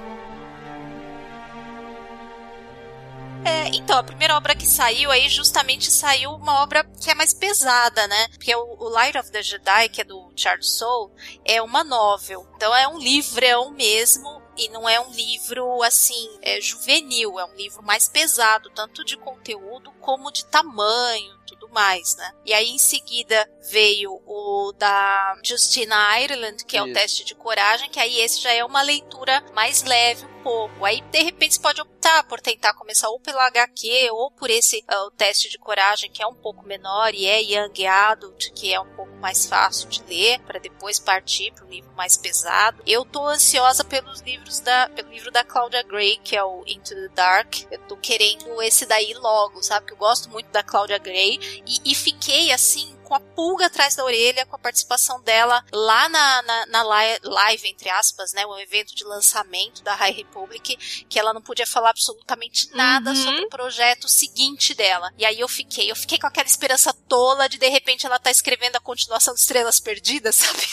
[3.45, 7.33] É, então, a primeira obra que saiu aí justamente saiu uma obra que é mais
[7.33, 8.27] pesada, né?
[8.27, 11.13] Porque o, o Light of the Jedi, que é do Charles Soule,
[11.45, 12.45] é uma novel.
[12.55, 17.55] Então é um livrão mesmo e não é um livro assim é juvenil, é um
[17.55, 22.31] livro mais pesado, tanto de conteúdo como de tamanho, tudo mais, né?
[22.45, 27.89] E aí em seguida veio o da Justina Ireland, que é o teste de coragem,
[27.89, 30.85] que aí esse já é uma leitura mais leve um pouco.
[30.85, 34.83] Aí de repente você pode optar por tentar começar ou pelo HQ ou por esse
[34.91, 38.73] uh, o teste de coragem que é um pouco menor e é Young Adult, que
[38.73, 42.81] é um pouco mais fácil de ler, para depois partir para um livro mais pesado.
[42.87, 46.95] Eu tô ansiosa pelos livros da pelo livro da Claudia Gray, que é o Into
[46.95, 47.55] the Dark.
[47.69, 49.87] Eu tô querendo esse daí logo, sabe?
[49.87, 53.93] Que eu gosto muito da Claudia Gray e, e fiquei assim com a pulga atrás
[53.93, 58.45] da orelha com a participação dela lá na, na, na, live, entre aspas, né?
[58.45, 63.15] O evento de lançamento da High Republic, que ela não podia falar absolutamente nada uhum.
[63.17, 65.11] sobre o projeto seguinte dela.
[65.17, 68.31] E aí eu fiquei, eu fiquei com aquela esperança tola de de repente ela tá
[68.31, 70.65] escrevendo a continuação de Estrelas Perdidas, sabe?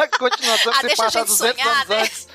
[0.00, 2.02] a continuação que ah, você passa 200 sonhar, anos né?
[2.02, 2.26] antes.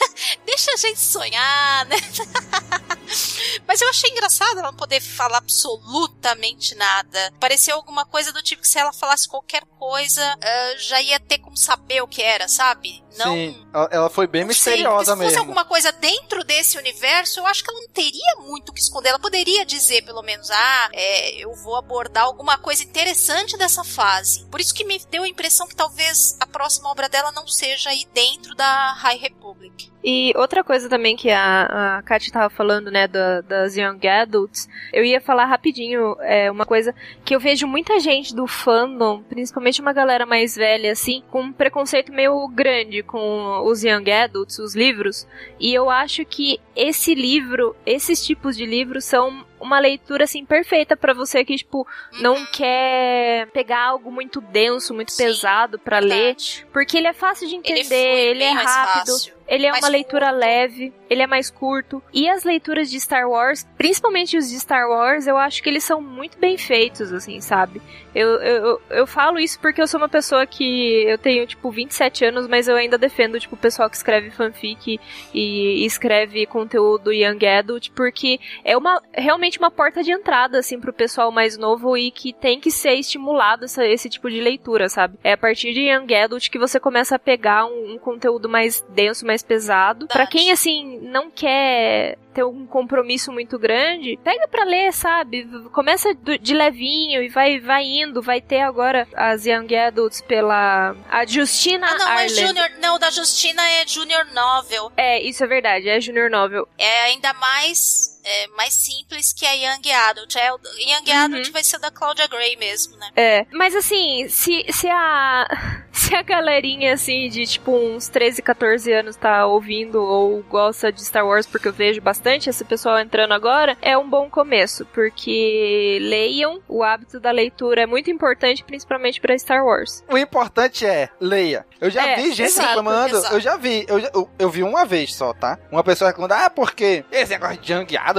[0.50, 1.96] deixa a gente sonhar, né?
[3.66, 7.32] Mas eu achei engraçado ela não poder falar absolutamente nada.
[7.38, 11.38] Pareceu alguma coisa do tipo que se ela falasse qualquer coisa, uh, já ia ter
[11.38, 13.02] como saber o que era, sabe?
[13.16, 15.30] Não, Sim, ela foi bem misteriosa mesmo.
[15.30, 18.72] Se fosse alguma coisa dentro desse universo, eu acho que ela não teria muito o
[18.72, 19.10] que esconder.
[19.10, 24.44] Ela poderia dizer, pelo menos, ah, é, eu vou abordar alguma coisa interessante dessa fase.
[24.46, 27.90] Por isso que me deu a impressão que talvez a próxima obra dela não seja
[27.90, 29.90] aí dentro da High Republic.
[30.02, 34.68] E outra coisa também que a, a Kat tava falando, né, da, das Young Adults,
[34.92, 39.80] eu ia falar rapidinho é, uma coisa que eu vejo muita gente do fandom, principalmente
[39.80, 44.74] uma galera mais velha, assim, com um preconceito meio grande com os Young Adults, os
[44.74, 45.26] livros,
[45.58, 50.96] e eu acho que esse livro, esses tipos de livros são uma leitura assim perfeita
[50.96, 51.86] para você que tipo
[52.20, 52.46] não uhum.
[52.46, 56.34] quer pegar algo muito denso, muito Sim, pesado para ler,
[56.72, 59.12] porque ele é fácil de entender, ele, ele é rápido.
[59.12, 59.39] Fácil.
[59.50, 60.38] Ele é mais uma leitura curto.
[60.38, 62.00] leve, ele é mais curto.
[62.14, 65.82] E as leituras de Star Wars, principalmente os de Star Wars, eu acho que eles
[65.82, 67.82] são muito bem feitos, assim, sabe?
[68.14, 72.26] Eu, eu, eu falo isso porque eu sou uma pessoa que eu tenho, tipo, 27
[72.26, 75.00] anos, mas eu ainda defendo, tipo, o pessoal que escreve fanfic
[75.34, 80.78] e, e escreve conteúdo young adult, porque é uma, realmente uma porta de entrada, assim,
[80.78, 84.88] pro pessoal mais novo e que tem que ser estimulado essa, esse tipo de leitura,
[84.88, 85.18] sabe?
[85.24, 88.80] É a partir de young adult que você começa a pegar um, um conteúdo mais
[88.90, 90.06] denso, mais pesado.
[90.06, 95.44] para quem, assim, não quer ter um compromisso muito grande, pega para ler, sabe?
[95.72, 98.22] Começa de levinho e vai, vai indo.
[98.22, 102.24] Vai ter agora as Young Adults pela a Justina ah, não, Ireland.
[102.24, 104.92] é Junior, não, da Justina é Junior Novel.
[104.96, 106.68] É, isso é verdade, é Junior Novel.
[106.78, 110.36] É ainda mais é, mais simples que a Young Adult.
[110.36, 111.24] É, Young uhum.
[111.24, 113.10] Adult vai ser da Claudia Gray mesmo, né?
[113.16, 115.46] É, mas assim, se, se a
[115.92, 121.04] se a galerinha assim de tipo uns 13, 14 anos tá ouvindo ou gosta de
[121.04, 125.98] Star Wars porque eu vejo bastante esse pessoal entrando agora, é um bom começo, porque
[126.00, 130.04] leiam, o hábito da leitura é muito importante, principalmente para Star Wars.
[130.08, 131.66] O importante é, leia.
[131.80, 133.34] Eu já é, vi gente exato, reclamando, exato.
[133.34, 135.58] eu já vi, eu, eu, eu, vi uma vez só, tá?
[135.70, 138.09] Uma pessoa reclamando, ah, porque esse negócio de Young Adult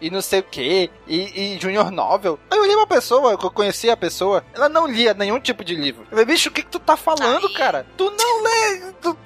[0.00, 2.38] e não sei o que, e, e Junior Novel.
[2.50, 6.02] Eu olhei uma pessoa, eu conhecia a pessoa, ela não lia nenhum tipo de livro.
[6.02, 7.54] Eu falei, bicho, o que, que tu tá falando, Ai.
[7.54, 7.86] cara?
[7.96, 9.16] Tu não lê, tu,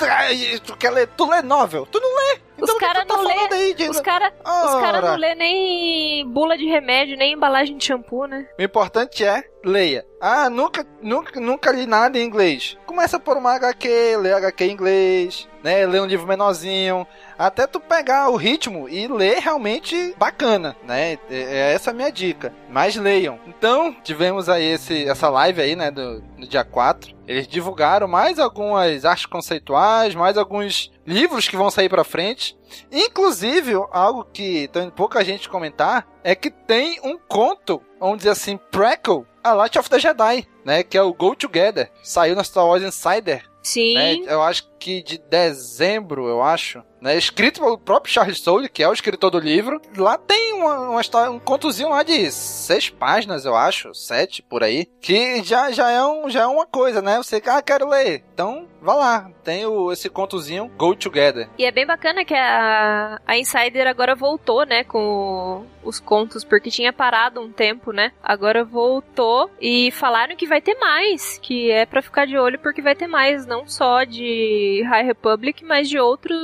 [0.64, 2.40] tu quer ler, tu lê novel, tu não lê.
[2.56, 3.88] Então, os caras tá não lê, aí, de...
[3.88, 8.46] os cara, os cara não lê nem bula de remédio, nem embalagem de shampoo, né?
[8.58, 10.06] O importante é leia.
[10.20, 12.76] Ah, nunca, nunca, nunca li nada em inglês.
[12.94, 15.84] Começa por uma HQ, lê HQ em inglês, né?
[15.84, 17.04] Lê um livro menorzinho,
[17.36, 21.14] até tu pegar o ritmo e ler realmente bacana, né?
[21.14, 22.54] É, é essa a minha dica.
[22.70, 23.40] Mas leiam.
[23.48, 27.12] Então, tivemos aí esse, essa live aí, né, do, no dia 4.
[27.26, 32.56] Eles divulgaram mais algumas artes conceituais, mais alguns livros que vão sair para frente.
[32.92, 38.56] Inclusive, algo que tem pouca gente comentar é que tem um conto, vamos dizer assim,
[38.70, 40.82] prequel a Light of the Jedi, né?
[40.82, 41.90] Que é o Go Together.
[42.02, 43.44] Saiu na Star Wars Insider.
[43.62, 43.94] Sim.
[43.94, 46.82] Né, eu acho que de dezembro, eu acho.
[47.04, 47.18] Né?
[47.18, 49.78] Escrito pelo próprio Charles Soule, que é o escritor do livro.
[49.94, 54.64] Lá tem uma, uma história, um contozinho lá de seis páginas, eu acho, sete por
[54.64, 57.18] aí, que já, já, é, um, já é uma coisa, né?
[57.18, 58.24] Você, ah, quero ler.
[58.32, 61.48] Então, vá lá, tem o, esse contozinho Go Together.
[61.58, 66.70] E é bem bacana que a, a Insider agora voltou, né, com os contos, porque
[66.70, 68.12] tinha parado um tempo, né?
[68.22, 72.82] Agora voltou e falaram que vai ter mais, que é para ficar de olho porque
[72.82, 76.38] vai ter mais, não só de High Republic, mas de outros,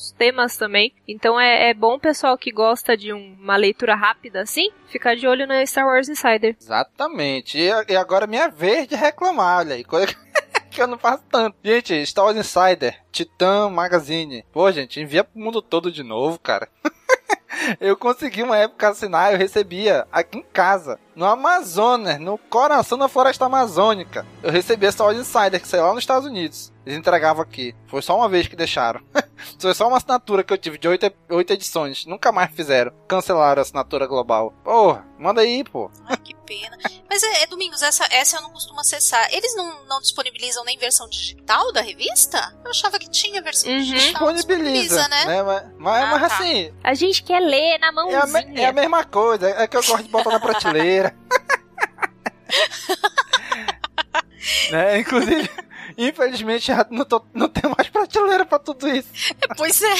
[0.00, 0.94] outros temas também.
[1.06, 5.26] Então é, é bom pessoal que gosta de um, uma leitura rápida assim, ficar de
[5.28, 6.56] olho na Star Wars Insider.
[6.58, 7.58] Exatamente.
[7.58, 9.84] E, e agora é minha vez de reclamar, olha aí.
[9.90, 10.14] Coisa
[10.70, 11.56] que eu não faço tanto.
[11.62, 14.44] Gente, Star Wars Insider, Titan Magazine.
[14.52, 16.68] Pô, gente, envia pro mundo todo de novo, cara.
[17.80, 23.08] eu consegui uma época assinar, eu recebia aqui em casa, no Amazonas, no coração da
[23.08, 24.26] floresta amazônica.
[24.42, 26.72] Eu recebia essa Wars Insider, que saiu lá nos Estados Unidos.
[26.84, 27.74] Eles entregavam aqui.
[27.86, 29.00] Foi só uma vez que deixaram.
[29.58, 32.06] Foi só uma assinatura que eu tive de oito, oito edições.
[32.06, 32.92] Nunca mais fizeram.
[33.06, 34.52] Cancelaram a assinatura global.
[34.64, 35.90] Porra, manda aí, pô.
[36.06, 36.76] Ai, que pena.
[37.20, 39.28] Mas, é, é, Domingos, essa, essa eu não costumo acessar.
[39.30, 42.56] Eles não, não disponibilizam nem versão digital da revista?
[42.64, 43.78] Eu achava que tinha versão uhum.
[43.78, 44.32] digital.
[44.32, 45.26] Disponibiliza, né?
[45.26, 45.42] né?
[45.42, 46.38] Mas, mas, ah, mas tá.
[46.38, 46.72] assim...
[46.82, 48.18] A gente quer ler na mãozinha.
[48.18, 49.50] É a, me, é a mesma coisa.
[49.50, 51.14] É que eu gosto de botar na prateleira.
[54.70, 55.00] né?
[55.00, 55.50] Inclusive...
[55.96, 59.08] Infelizmente já não, tô, não tem mais prateleira pra tudo isso.
[59.56, 59.94] Pois é.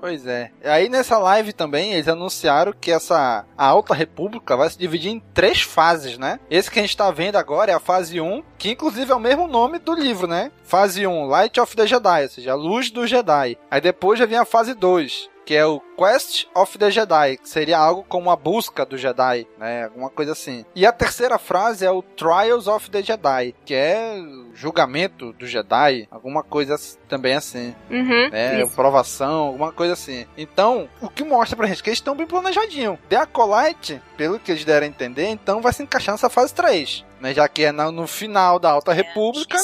[0.00, 0.50] pois é.
[0.64, 5.20] Aí nessa live também eles anunciaram que essa a Alta República vai se dividir em
[5.34, 6.40] três fases, né?
[6.50, 9.20] Esse que a gente tá vendo agora é a fase 1, que inclusive é o
[9.20, 10.50] mesmo nome do livro, né?
[10.64, 13.58] Fase 1, Light of the Jedi, ou seja, a luz do Jedi.
[13.70, 17.48] Aí depois já vem a fase 2, que é o Quest of the Jedi, que
[17.48, 19.84] seria algo como a busca do Jedi, né?
[19.84, 20.64] Alguma coisa assim.
[20.74, 24.16] E a terceira frase é o Trials of the Jedi, que é
[24.56, 26.76] julgamento do Jedi, alguma coisa
[27.08, 27.74] também assim.
[27.90, 28.66] Uhum, né?
[28.74, 30.26] Provação, alguma coisa assim.
[30.36, 32.98] Então, o que mostra pra gente que eles estão bem planejadinho.
[33.08, 37.04] The Acolyte, pelo que eles deram a entender, então vai se encaixar nessa fase 3.
[37.20, 39.56] Né, já que é no final da Alta é, República.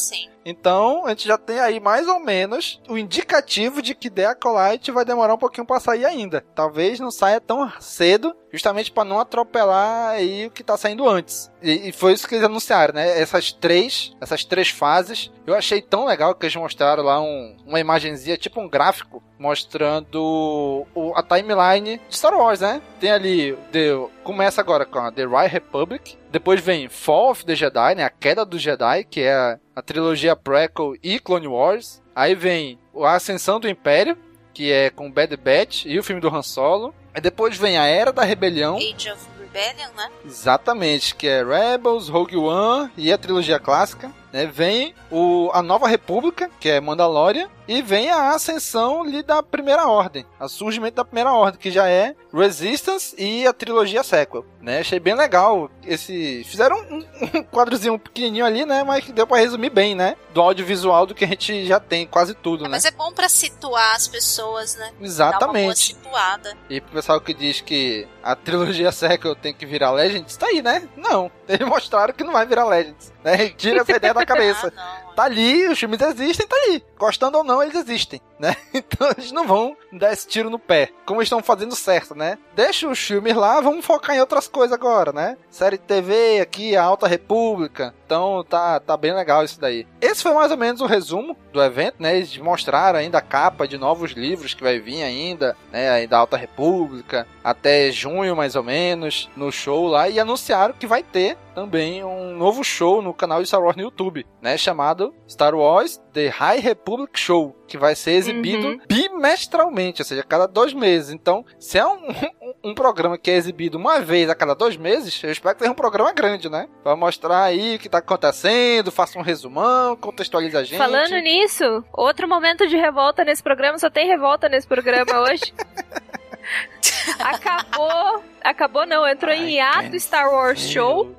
[0.44, 4.90] Então, a gente já tem aí mais ou menos o indicativo de que The Acolyte
[4.90, 6.44] vai demorar um pouquinho para sair ainda.
[6.54, 11.50] Talvez não saia tão cedo, justamente para não atropelar aí o que tá saindo antes.
[11.62, 13.20] E, e, foi isso que eles anunciaram, né?
[13.20, 15.30] Essas três, essas três fases.
[15.46, 20.84] Eu achei tão legal que eles mostraram lá um, uma imagenzinha, tipo um gráfico, mostrando
[20.92, 22.82] o, a timeline de Star Wars, né?
[22.98, 23.90] Tem ali, the,
[24.24, 28.02] começa agora com a The Right Republic, depois vem Fall of the Jedi, né?
[28.02, 32.02] A queda do Jedi, que é a, a trilogia prequel e Clone Wars.
[32.12, 34.18] Aí vem a Ascensão do Império,
[34.52, 36.92] que é com Bad Batch e o filme do Han Solo.
[37.14, 38.78] Aí depois vem a Era da Rebelião.
[38.78, 40.10] Age of Rebellion, né?
[40.24, 44.10] Exatamente, que é Rebels, Rogue One e a trilogia clássica.
[44.32, 44.46] Né?
[44.46, 49.86] Vem o, a Nova República, que é Mandalorian, e vem a ascensão ali da Primeira
[49.86, 54.80] Ordem, a surgimento da Primeira Ordem, que já é Resistance e a trilogia sequel, né?
[54.80, 56.44] Achei bem legal esse...
[56.44, 57.04] Fizeram um,
[57.38, 58.82] um quadrozinho pequenininho ali, né?
[58.82, 60.16] Mas que deu para resumir bem, né?
[60.32, 62.70] Do audiovisual do que a gente já tem, quase tudo, é, né?
[62.72, 64.92] Mas é bom para situar as pessoas, né?
[65.00, 65.40] Exatamente.
[65.40, 66.56] Dar uma boa situada.
[66.70, 70.62] E pro pessoal que diz que a trilogia sequel tem que virar Legends, tá aí,
[70.62, 70.88] né?
[70.96, 71.30] Não.
[71.46, 73.48] Eles mostraram que não vai virar Legends, né?
[73.50, 74.72] Tira essa ideia da cabeça.
[74.76, 76.84] ah, tá ali, os filmes existem, tá ali.
[76.98, 78.56] Gostando ou não, eles existem, né?
[78.74, 82.38] Então eles não vão dar esse tiro no pé, como estão fazendo certo, né?
[82.54, 85.36] Deixa os filmes lá, vamos focar em outras coisas agora, né?
[85.50, 87.94] Série de TV aqui, a Alta República.
[88.04, 89.86] Então tá, tá bem legal isso daí.
[90.00, 92.16] Esse foi mais ou menos o resumo do evento, né?
[92.16, 95.90] Eles mostraram ainda a capa de novos livros que vai vir ainda, né?
[95.90, 100.86] Aí da Alta República, até junho mais ou menos, no show lá, e anunciaram que
[100.86, 104.58] vai ter também um novo show no canal de Star Wars no YouTube, né?
[104.58, 108.80] Chamado Star Wars The High Republic Show, que vai ser exibido uhum.
[108.86, 111.10] bimestralmente, ou seja, a cada dois meses.
[111.10, 114.76] Então, se é um, um, um, programa que é exibido uma vez a cada dois
[114.76, 116.68] meses, eu espero que seja um programa grande, né?
[116.82, 120.78] Pra mostrar aí o que tá acontecendo, faça um resumão, contextualiza a gente.
[120.78, 125.54] Falando nisso, outro momento de revolta nesse programa, só tem revolta nesse programa hoje.
[127.18, 131.16] acabou, acabou não, entrou em hiato Star Wars Show.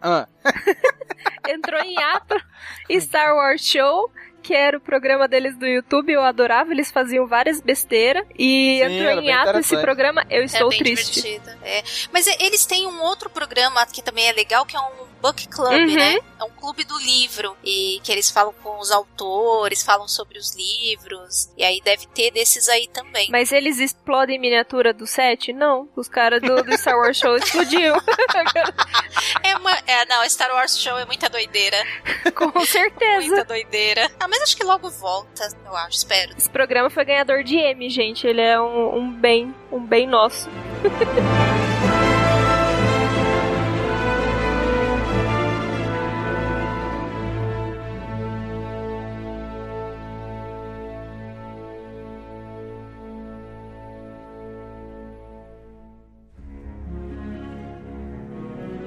[0.00, 0.28] Ah.
[1.48, 2.34] entrou em ato
[3.00, 4.10] Star Wars Show
[4.46, 8.24] que era o programa deles do YouTube, eu adorava, eles faziam várias besteiras.
[8.38, 11.40] E Sim, entrou em ato esse programa, eu estou é triste.
[11.64, 11.82] É.
[12.12, 15.72] Mas eles têm um outro programa que também é legal, que é um book club,
[15.72, 15.94] uhum.
[15.94, 16.18] né?
[16.38, 17.56] É um clube do livro.
[17.64, 21.50] E que eles falam com os autores, falam sobre os livros.
[21.56, 23.28] E aí deve ter desses aí também.
[23.30, 25.52] Mas eles explodem miniatura do set?
[25.52, 25.88] Não.
[25.96, 27.94] Os caras do, do Star Wars Show explodiu.
[29.42, 31.76] é, uma, É, não, Star Wars Show é muita doideira.
[32.34, 33.26] Com certeza.
[33.26, 34.10] muita doideira.
[34.20, 36.34] Ah, mas acho que logo volta, eu acho, espero.
[36.36, 38.26] Esse programa foi ganhador de M, gente.
[38.26, 40.48] Ele é um, um bem, um bem nosso.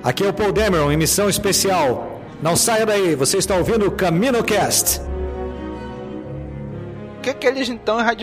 [0.10, 2.20] Aqui é o Paul Dameron em missão especial.
[2.42, 5.02] Não saia daí, você está ouvindo o CaminoCast.
[7.16, 8.16] O que, que eles então já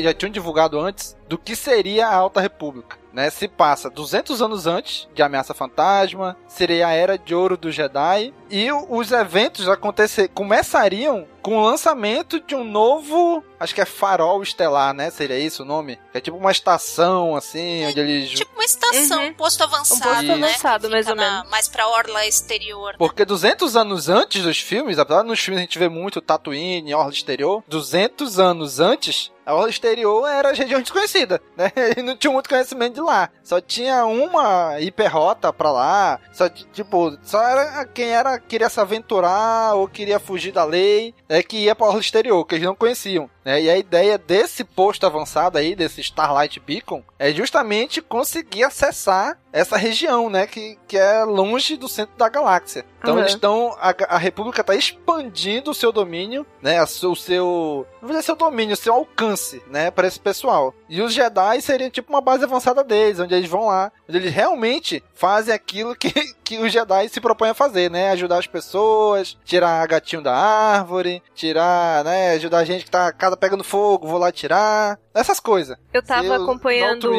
[0.00, 2.96] já tinham divulgado antes do que seria a Alta República?
[3.12, 7.70] Né, se passa 200 anos antes de Ameaça Fantasma, seria a Era de Ouro do
[7.70, 13.84] Jedi, e os eventos acontecer, começariam com o lançamento de um novo, acho que é
[13.84, 15.10] farol estelar, né?
[15.10, 15.98] Seria isso o nome?
[16.14, 18.30] É tipo uma estação, assim, onde eles...
[18.30, 19.28] Tipo uma estação, Uhum.
[19.28, 20.46] um posto avançado, Um posto né?
[20.48, 21.50] avançado, mais ou na- menos.
[21.50, 22.94] Mais pra orla exterior.
[22.96, 26.94] Porque 200 anos antes dos filmes, apesar de nos filmes a gente vê muito Tatooine,
[26.94, 31.70] Orla Exterior, 200 anos antes, a Orla Exterior era região desconhecida, né?
[31.96, 33.28] E não tinha muito conhecimento de lá.
[33.42, 38.80] Só tinha uma hiperrota pra lá, só ti- tipo, só era quem era queria se
[38.80, 42.74] aventurar ou queria fugir da lei, é que ia pra Orla Exterior, que eles não
[42.74, 43.28] conheciam.
[43.44, 43.62] Né?
[43.62, 49.76] E a ideia desse posto avançado aí, desse Starlight Beacon, é justamente conseguir acessar essa
[49.76, 50.46] região, né?
[50.46, 52.84] Que, que é longe do centro da galáxia.
[53.00, 53.20] Então Uhum.
[53.20, 53.76] eles estão.
[53.80, 56.78] A, a República está expandindo o seu domínio, né?
[56.78, 57.86] a O seu.
[58.00, 59.90] Não vou dizer seu domínio, o seu alcance, né?
[59.90, 60.74] Para esse pessoal.
[60.88, 65.02] E os Jedi seriam tipo uma base avançada deles, onde eles vão lá, eles realmente
[65.14, 66.10] fazem aquilo que,
[66.42, 68.10] que os Jedi se propõem a fazer, né?
[68.10, 72.32] Ajudar as pessoas, tirar gatinho da árvore, tirar, né?
[72.32, 74.98] Ajudar a gente que tá a casa pegando fogo, vou lá tirar.
[75.14, 75.76] Essas coisas.
[75.92, 77.12] Eu tava acompanhando.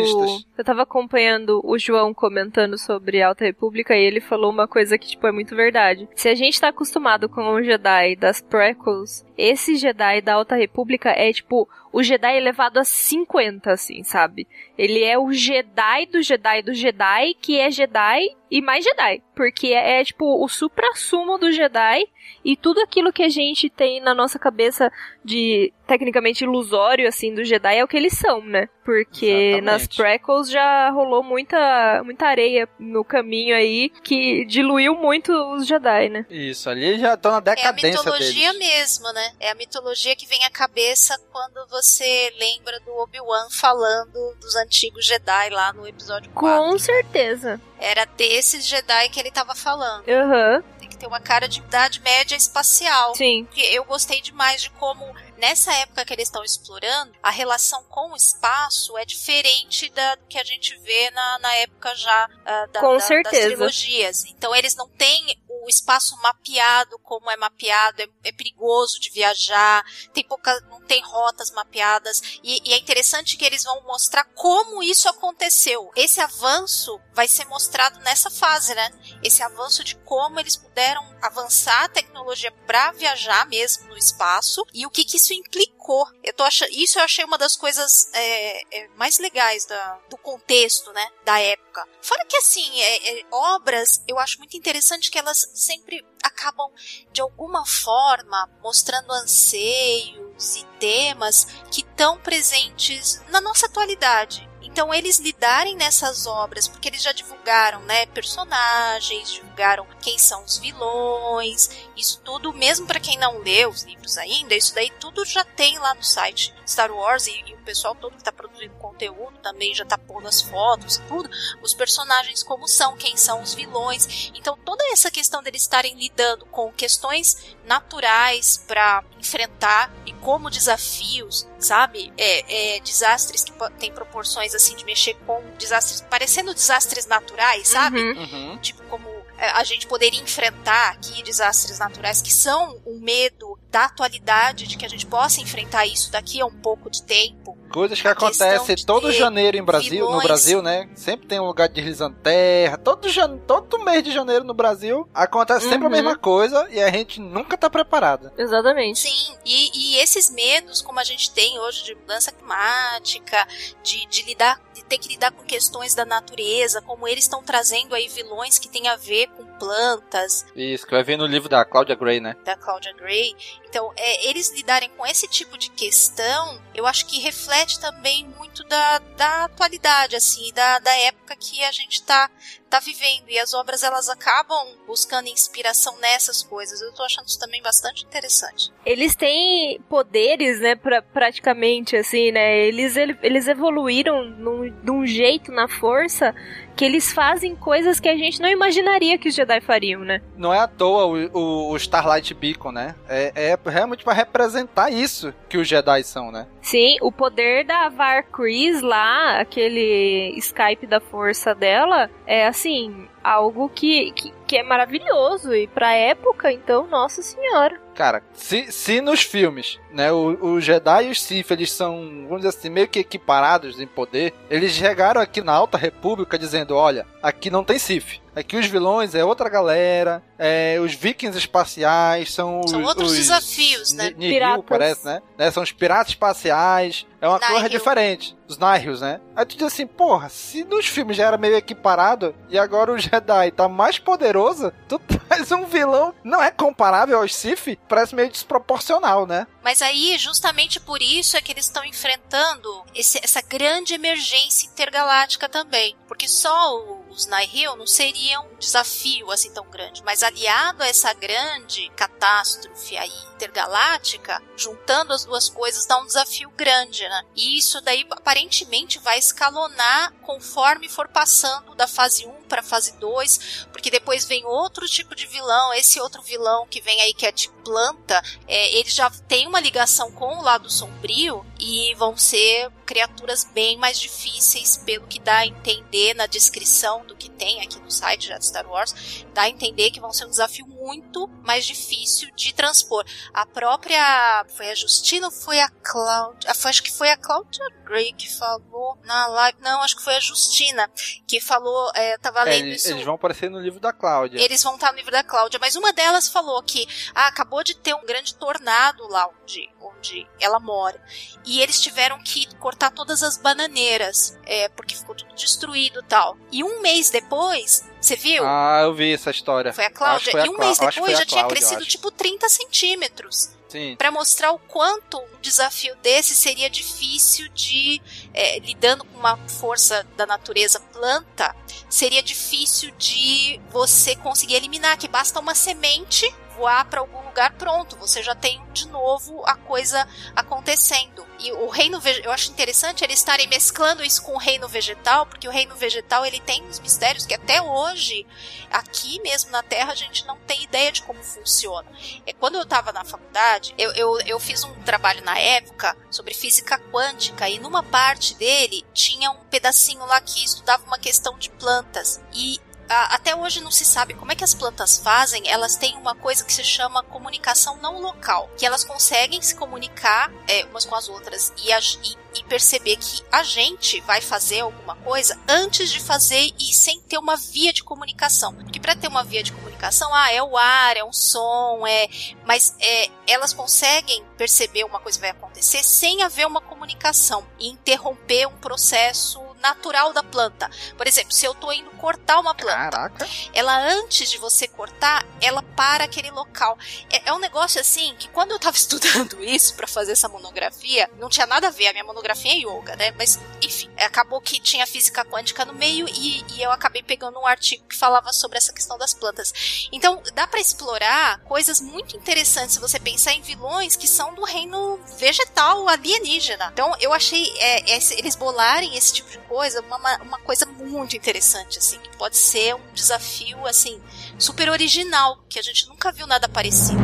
[0.58, 5.08] Eu tava acompanhando o João comentando sobre Alta República e ele falou uma coisa que,
[5.08, 6.10] tipo, é muito verdade.
[6.16, 11.10] Se a gente tá acostumado com o Jedi das prequels, esse Jedi da Alta República
[11.10, 14.48] é, tipo, o Jedi elevado a 50, assim, sabe?
[14.78, 19.22] Ele é o Jedi do Jedi do Jedi, que é Jedi e mais Jedi.
[19.36, 22.08] Porque é, é, tipo, o supra-sumo do Jedi
[22.44, 24.92] e tudo aquilo que a gente tem na nossa cabeça
[25.24, 28.70] de tecnicamente ilusório, assim, do Jedi é o que eles são, né?
[28.86, 29.62] Porque Exatamente.
[29.66, 36.10] nas prequels já rolou muita, muita areia no caminho aí que diluiu muito os Jedi,
[36.10, 36.26] né?
[36.30, 38.68] Isso, ali já estão na É a decadência mitologia deles.
[39.00, 39.32] mesmo, né?
[39.40, 45.06] É a mitologia que vem à cabeça quando você lembra do Obi-Wan falando dos antigos
[45.06, 46.62] Jedi lá no episódio 4.
[46.64, 47.60] Com certeza.
[47.80, 50.08] Era desses Jedi que ele tava falando.
[50.08, 50.64] Aham.
[50.80, 53.16] Tem que ter uma cara de idade média espacial.
[53.16, 53.46] Sim.
[53.46, 55.06] Porque eu gostei demais de como,
[55.44, 60.26] nessa época que eles estão explorando, a relação com o espaço é diferente da, do
[60.28, 64.24] que a gente vê na, na época já ah, da, da- das trilogias.
[64.26, 69.84] Então eles não têm o espaço mapeado como é mapeado, é, é perigoso de viajar,
[70.14, 72.22] tem pouca, não tem rotas mapeadas.
[72.44, 75.92] E, e é interessante que eles vão mostrar como isso aconteceu.
[75.96, 78.92] Esse avanço vai ser mostrado nessa fase, né?
[79.24, 84.86] Esse avanço de como eles puderam avançar a tecnologia para viajar mesmo no espaço e
[84.86, 86.06] o que, que isso implicou.
[86.24, 90.18] Eu tô achando, isso eu achei uma das coisas é, é, mais legais da, do
[90.18, 91.88] contexto, né, da época.
[92.02, 96.72] Fora que assim, é, é, obras, eu acho muito interessante que elas sempre acabam
[97.12, 104.50] de alguma forma mostrando anseios e temas que estão presentes na nossa atualidade.
[104.74, 110.58] Então eles lidarem nessas obras, porque eles já divulgaram, né, personagens, divulgaram quem são os
[110.58, 115.44] vilões, isso tudo, mesmo para quem não leu os livros ainda, isso daí tudo já
[115.44, 119.38] tem lá no site Star Wars e, e o pessoal todo que tá produzindo conteúdo
[119.44, 121.30] também já tá pondo as fotos e tudo,
[121.62, 124.32] os personagens como são, quem são os vilões.
[124.34, 131.48] Então toda essa questão deles estarem lidando com questões naturais para enfrentar e como desafios,
[131.60, 132.12] sabe?
[132.18, 138.00] É, é, desastres que têm proporções assim de mexer com desastres, parecendo desastres naturais, sabe?
[138.00, 138.58] Uhum.
[138.60, 139.08] Tipo, como
[139.38, 144.78] é, a gente poderia enfrentar aqui desastres naturais que são um medo da atualidade, de
[144.78, 147.58] que a gente possa enfrentar isso daqui a um pouco de tempo.
[147.72, 150.24] Coisas que acontecem todo janeiro em Brasil, no vilões.
[150.28, 150.88] Brasil, né?
[150.94, 152.78] Sempre tem um lugar de deslizando terra.
[152.78, 153.36] Todo, jan...
[153.48, 155.96] todo mês de janeiro no Brasil acontece sempre a Uhum.
[155.96, 158.32] mesma coisa e a gente nunca tá preparada.
[158.38, 159.00] Exatamente.
[159.00, 163.48] Sim, e, e esses medos, como a gente tem hoje de mudança climática,
[163.82, 167.96] de, de lidar, de ter que lidar com questões da natureza, como eles estão trazendo
[167.96, 171.66] aí vilões que têm a ver com plantas, Isso, que vai ver no livro da
[171.66, 172.36] Claudia Gray, né?
[172.46, 173.36] da Claudia Gray.
[173.74, 178.64] Então, é, eles lidarem com esse tipo de questão, eu acho que reflete também muito
[178.66, 182.30] da, da atualidade, assim, da, da época que a gente tá,
[182.70, 186.82] tá vivendo e as obras elas acabam buscando inspiração nessas coisas.
[186.82, 188.72] Eu tô achando isso também bastante interessante.
[188.86, 192.56] Eles têm poderes, né, pra, praticamente assim, né?
[192.68, 196.36] Eles eles evoluíram num, de um jeito na força
[196.76, 200.22] que eles fazem coisas que a gente não imaginaria que os Jedi fariam, né?
[200.36, 202.96] Não é à toa o, o, o Starlight Beacon, né?
[203.08, 206.48] É, é realmente para representar isso que os Jedi são, né?
[206.62, 213.70] Sim, o poder da Var Chris lá, aquele Skype da força dela, é assim, algo
[213.70, 215.54] que, que, que é maravilhoso.
[215.54, 217.83] E pra época, então, nossa senhora.
[217.94, 222.38] Cara, se, se nos filmes, né, o, o Jedi e os Sith, eles são, vamos
[222.38, 227.06] dizer assim, meio que equiparados em poder, eles chegaram aqui na Alta República dizendo, olha,
[227.22, 228.24] aqui não tem Sith.
[228.36, 233.18] Aqui os vilões é outra galera, é, os vikings espaciais são, são os, outros os
[233.18, 234.12] desafios, né?
[234.18, 235.22] Nihil, parece, né?
[235.38, 235.52] né?
[235.52, 238.36] São os piratas espaciais, é uma coisa diferente.
[238.48, 239.22] Os Nihils, né?
[239.36, 242.98] Aí tu diz assim, porra, se nos filmes já era meio equiparado e agora o
[242.98, 245.00] Jedi tá mais poderoso, tu
[245.34, 249.48] traz um vilão, não é comparável aos Sith, parece meio desproporcional, né?
[249.64, 255.50] Mas aí, justamente por isso é que eles estão enfrentando esse, essa grande emergência intergaláctica
[255.50, 255.96] também.
[256.08, 261.14] Porque só os Nihil não seriam um desafio assim tão grande, mas aliado a essa
[261.14, 267.24] grande catástrofe aí intergaláctica, juntando as duas coisas dá um desafio grande, né?
[267.36, 273.68] E isso daí aparentemente vai escalonar conforme for passando da fase 1 para fase 2,
[273.72, 277.32] porque depois vem outro tipo de vilão, esse outro vilão que vem aí que é
[277.32, 282.70] de planta, é, ele já tem uma ligação com o lado sombrio e vão ser
[282.86, 287.80] criaturas bem mais difíceis, pelo que dá a entender na descrição do que tem aqui
[287.80, 291.28] no site já de Star Wars, dá a entender que vão ser um desafio muito
[291.44, 293.06] mais difícil de transpor.
[293.34, 294.46] A própria.
[294.56, 296.52] Foi a Justina ou foi a Cláudia?
[296.52, 299.58] Acho que foi a Cláudia Gray que falou na live.
[299.62, 300.90] Não, acho que foi a Justina
[301.28, 301.92] que falou.
[301.96, 302.90] É, tava é, lendo isso.
[302.90, 304.42] Eles vão aparecer no livro da Cláudia.
[304.42, 307.76] Eles vão estar no livro da Cláudia, mas uma delas falou que ah, acabou de
[307.76, 311.04] ter um grande tornado lá onde, onde ela mora.
[311.46, 316.38] E eles tiveram que cortar todas as bananeiras, é, porque ficou tudo destruído e tal.
[316.52, 318.44] E um mês depois, você viu?
[318.46, 319.74] Ah, eu vi essa história.
[319.74, 320.32] Foi a Cláudia.
[320.32, 323.52] Foi a e um mês depois já Cláudia, tinha crescido tipo 30 centímetros.
[323.98, 328.02] Para mostrar o quanto um desafio desse seria difícil de.
[328.34, 331.56] É, lidando com uma força da natureza planta,
[331.90, 337.98] seria difícil de você conseguir eliminar, que basta uma semente voar para algum lugar, pronto,
[337.98, 341.26] você já tem de novo a coisa acontecendo.
[341.40, 345.48] E o reino eu acho interessante eles estarem mesclando isso com o reino vegetal, porque
[345.48, 348.26] o reino vegetal ele tem uns mistérios que até hoje
[348.72, 351.88] aqui mesmo na Terra a gente não tem ideia de como funciona.
[352.26, 356.34] É quando eu estava na faculdade, eu, eu, eu fiz um trabalho na época sobre
[356.34, 361.50] física quântica e numa parte dele tinha um pedacinho lá que estudava uma questão de
[361.50, 362.62] plantas e
[362.94, 366.44] até hoje não se sabe como é que as plantas fazem, elas têm uma coisa
[366.44, 371.10] que se chama comunicação não local, que elas conseguem se comunicar é, umas com as
[371.10, 376.52] outras e, e, e, perceber que a gente vai fazer alguma coisa antes de fazer
[376.60, 378.54] e sem ter uma via de comunicação.
[378.54, 382.08] Porque para ter uma via de comunicação, ah, é o ar, é um som, é,
[382.46, 388.46] mas é, elas conseguem perceber uma coisa vai acontecer sem haver uma comunicação e interromper
[388.48, 390.70] um processo natural da planta.
[390.98, 393.28] Por exemplo, se eu tô indo cortar uma planta, Caraca.
[393.54, 396.78] ela antes de você cortar, ela para aquele local.
[397.10, 401.10] É, é um negócio assim que quando eu tava estudando isso para fazer essa monografia,
[401.18, 401.88] não tinha nada a ver.
[401.88, 403.12] A minha monografia é yoga, né?
[403.18, 407.48] Mas enfim, acabou que tinha física quântica no meio e, e eu acabei pegando um
[407.48, 409.88] artigo que falava sobre essa questão das plantas.
[409.92, 414.44] Então dá para explorar coisas muito interessantes se você pensar em vilões que são do
[414.44, 416.70] reino vegetal alienígena.
[416.74, 421.16] Então eu achei é, é, eles bolarem esse tipo de coisa, uma, uma coisa muito
[421.16, 424.02] interessante, assim, que pode ser um desafio, assim,
[424.38, 427.00] super original, que a gente nunca viu nada parecido.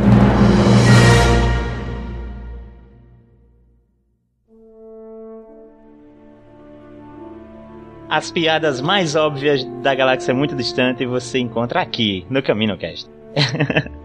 [8.10, 13.08] As piadas mais óbvias da galáxia muito distante você encontra aqui, no Camino Cast.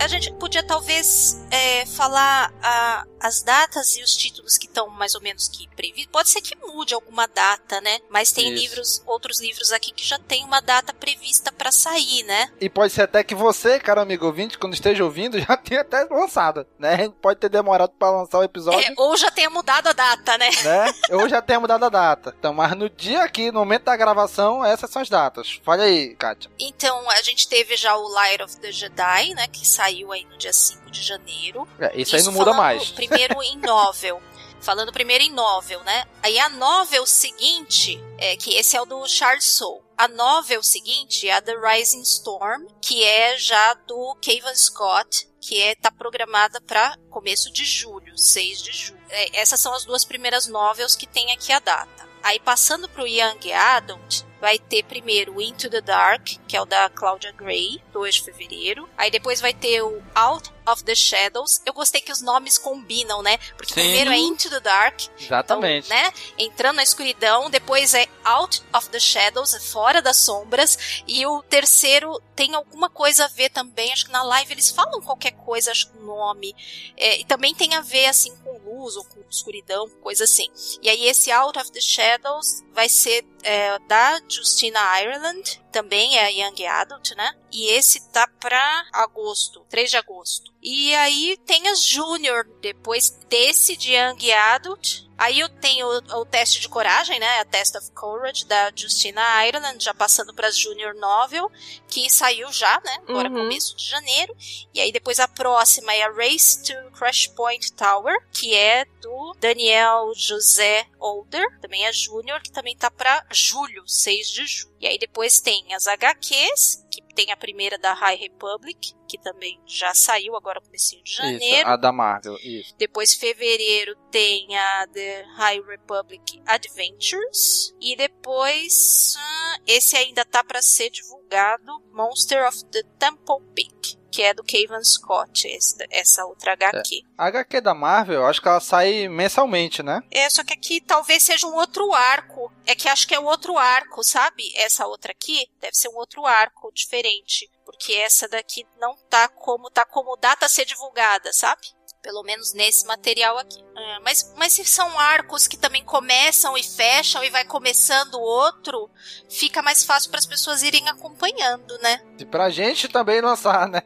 [0.00, 5.14] a gente podia talvez é, falar a, as datas e os títulos que estão mais
[5.14, 6.10] ou menos que previstos.
[6.12, 8.00] Pode ser que mude alguma data, né?
[8.08, 8.62] Mas tem Isso.
[8.62, 12.50] livros, outros livros aqui que já tem uma data prevista para sair, né?
[12.60, 16.04] E pode ser até que você, cara amigo ouvinte, quando esteja ouvindo, já tenha até
[16.04, 17.08] lançado, né?
[17.20, 18.80] Pode ter demorado para lançar o episódio.
[18.80, 20.50] É, ou já tenha mudado a data, né?
[20.64, 20.92] né?
[21.10, 22.34] Ou já tenha mudado a data.
[22.38, 25.60] Então, mas no dia aqui, no momento da gravação, essas são as datas.
[25.64, 26.50] Fale aí, Kátia.
[26.58, 29.46] Então, a gente teve já o Light of the Jedi, né?
[29.48, 31.66] Que saiu aí no dia 5 de janeiro.
[31.78, 32.90] É, isso, isso aí não muda mais.
[32.90, 34.22] Primeiro em novel.
[34.60, 36.04] Falando primeiro em novel, né?
[36.22, 39.82] Aí a novel seguinte, é, que esse é o do Charles Soule.
[39.96, 45.60] A novel seguinte é a The Rising Storm, que é já do Kevin Scott, que
[45.60, 49.00] é tá programada para começo de julho, 6 de julho.
[49.10, 52.08] É, essas são as duas primeiras novels que tem aqui a data.
[52.22, 56.88] Aí passando pro Young Adult, vai ter primeiro Into the Dark, que é o da
[56.88, 58.88] Claudia Gray, 2 de fevereiro.
[58.96, 61.60] Aí depois vai ter o Out of the Shadows.
[61.64, 63.38] Eu gostei que os nomes combinam, né?
[63.56, 63.80] Porque Sim.
[63.80, 65.86] primeiro é Into the Dark, Exatamente.
[65.86, 66.12] então, né?
[66.38, 71.42] Entrando na escuridão, depois é Out of the Shadows, é fora das sombras, e o
[71.42, 75.70] terceiro tem alguma coisa a ver também, acho que na live eles falam qualquer coisa,
[75.70, 76.54] acho que o nome,
[76.96, 80.48] é, e também tem a ver assim com luz ou com escuridão, coisa assim.
[80.82, 86.32] E aí esse Out of the Shadows vai ser é, da Justina Ireland, também é
[86.32, 87.34] Young Adult, né?
[87.52, 90.52] E esse tá pra agosto, 3 de agosto.
[90.62, 95.06] E aí tem as Junior, depois desse de Young Adult.
[95.16, 97.40] Aí eu tenho o, o teste de coragem, né?
[97.40, 101.50] A Test of Courage da Justina Ireland, já passando para Junior Novel,
[101.88, 102.98] que saiu já, né?
[103.08, 103.34] Agora Uhum.
[103.38, 104.32] começo de janeiro.
[104.72, 109.34] E aí depois a próxima é a Race to Crash Point Tower, que é do
[109.40, 114.72] Daniel José Older, também é Júnior, que também tá pra julho, 6 de julho.
[114.80, 119.60] E aí depois tem as HQs, que tem a primeira da High Republic, que também
[119.66, 121.68] já saiu agora comecinho de Isso, janeiro.
[121.68, 122.74] a da Marvel, isso.
[122.76, 127.74] Depois, fevereiro, tem a The High Republic Adventures.
[127.80, 134.22] E depois, ah, esse ainda tá pra ser divulgado, Monster of the Temple Peak, que
[134.22, 135.48] é do Kevin Scott,
[135.90, 137.02] essa outra HQ.
[137.16, 140.00] A HQ da Marvel, eu acho que ela sai mensalmente, né?
[140.10, 142.52] É, só que aqui talvez seja um outro arco.
[142.66, 144.52] É que acho que é outro arco, sabe?
[144.56, 147.50] Essa outra aqui deve ser um outro arco diferente.
[147.64, 151.77] Porque essa daqui não tá como tá como data a ser divulgada, sabe?
[152.08, 153.62] Pelo menos nesse material aqui.
[153.76, 158.88] É, mas, mas se são arcos que também começam e fecham e vai começando outro,
[159.28, 162.00] fica mais fácil para as pessoas irem acompanhando, né?
[162.18, 163.82] E pra gente também lançar, né?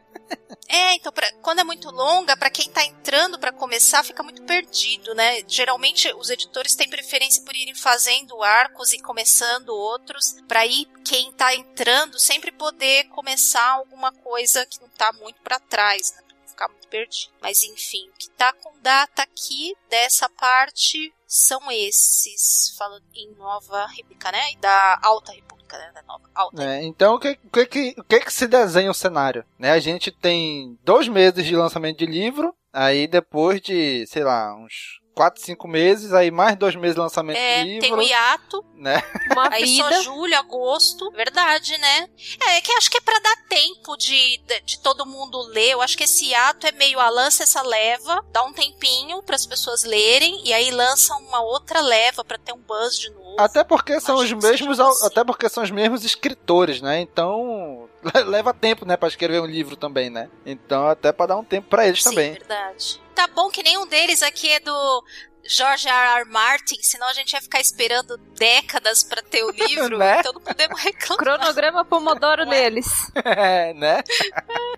[0.69, 4.41] É, então pra- quando é muito longa, pra quem tá entrando pra começar, fica muito
[4.43, 5.43] perdido, né?
[5.45, 11.31] Geralmente os editores têm preferência por irem fazendo arcos e começando outros, pra ir quem
[11.33, 16.22] tá entrando sempre poder começar alguma coisa que não tá muito pra trás, né?
[16.53, 17.33] Ficar muito perdido.
[17.41, 23.87] Mas enfim, o que tá com data aqui dessa parte são esses, falando em Nova
[23.87, 24.51] República, né?
[24.51, 25.91] E Da Alta República, né?
[25.93, 28.93] Da Nova Alta É, então, o que, o, que- o que que se desenha o
[28.93, 29.43] cenário?
[29.57, 29.71] Né?
[29.71, 34.99] A gente tem dois meses de lançamento de livro, aí depois de, sei lá, uns
[35.13, 37.81] 4, 5 meses, aí mais dois meses de lançamento É, de livro.
[37.81, 39.01] tem o hiato, né?
[39.31, 39.93] Uma Aí vida.
[39.95, 41.11] só julho, agosto.
[41.11, 42.09] Verdade, né?
[42.47, 45.71] É, é que acho que é pra dar tempo de, de, de todo mundo ler.
[45.71, 49.35] Eu acho que esse ato é meio a lança essa leva, dá um tempinho para
[49.35, 53.35] as pessoas lerem e aí lança uma outra leva pra ter um buzz de novo.
[53.39, 55.05] Até porque são os que seja mesmos, assim.
[55.07, 56.99] até porque são os mesmos escritores, né?
[57.01, 57.82] Então
[58.25, 60.29] leva tempo, né, para escrever um livro também, né?
[60.45, 62.33] Então até para dar um tempo para eles Sim, também.
[62.33, 63.01] verdade.
[63.15, 65.03] Tá bom que nenhum deles aqui é do
[65.47, 66.21] George R.
[66.21, 66.25] R.
[66.29, 70.19] Martin, senão a gente ia ficar esperando décadas pra ter o livro, Né?
[70.19, 71.17] então não podemos reclamar.
[71.17, 73.11] Cronograma Pomodoro deles.
[73.15, 74.01] É, né?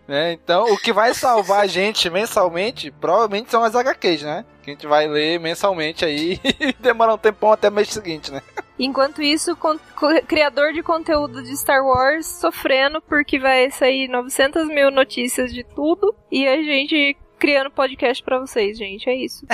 [0.07, 4.45] É, então, o que vai salvar a gente mensalmente, provavelmente são as HQs, né?
[4.63, 8.41] Que a gente vai ler mensalmente aí e demora um tempão até mês seguinte, né?
[8.77, 9.57] Enquanto isso,
[10.27, 16.13] criador de conteúdo de Star Wars sofrendo porque vai sair 900 mil notícias de tudo
[16.29, 19.09] e a gente criando podcast pra vocês, gente.
[19.09, 19.45] É isso.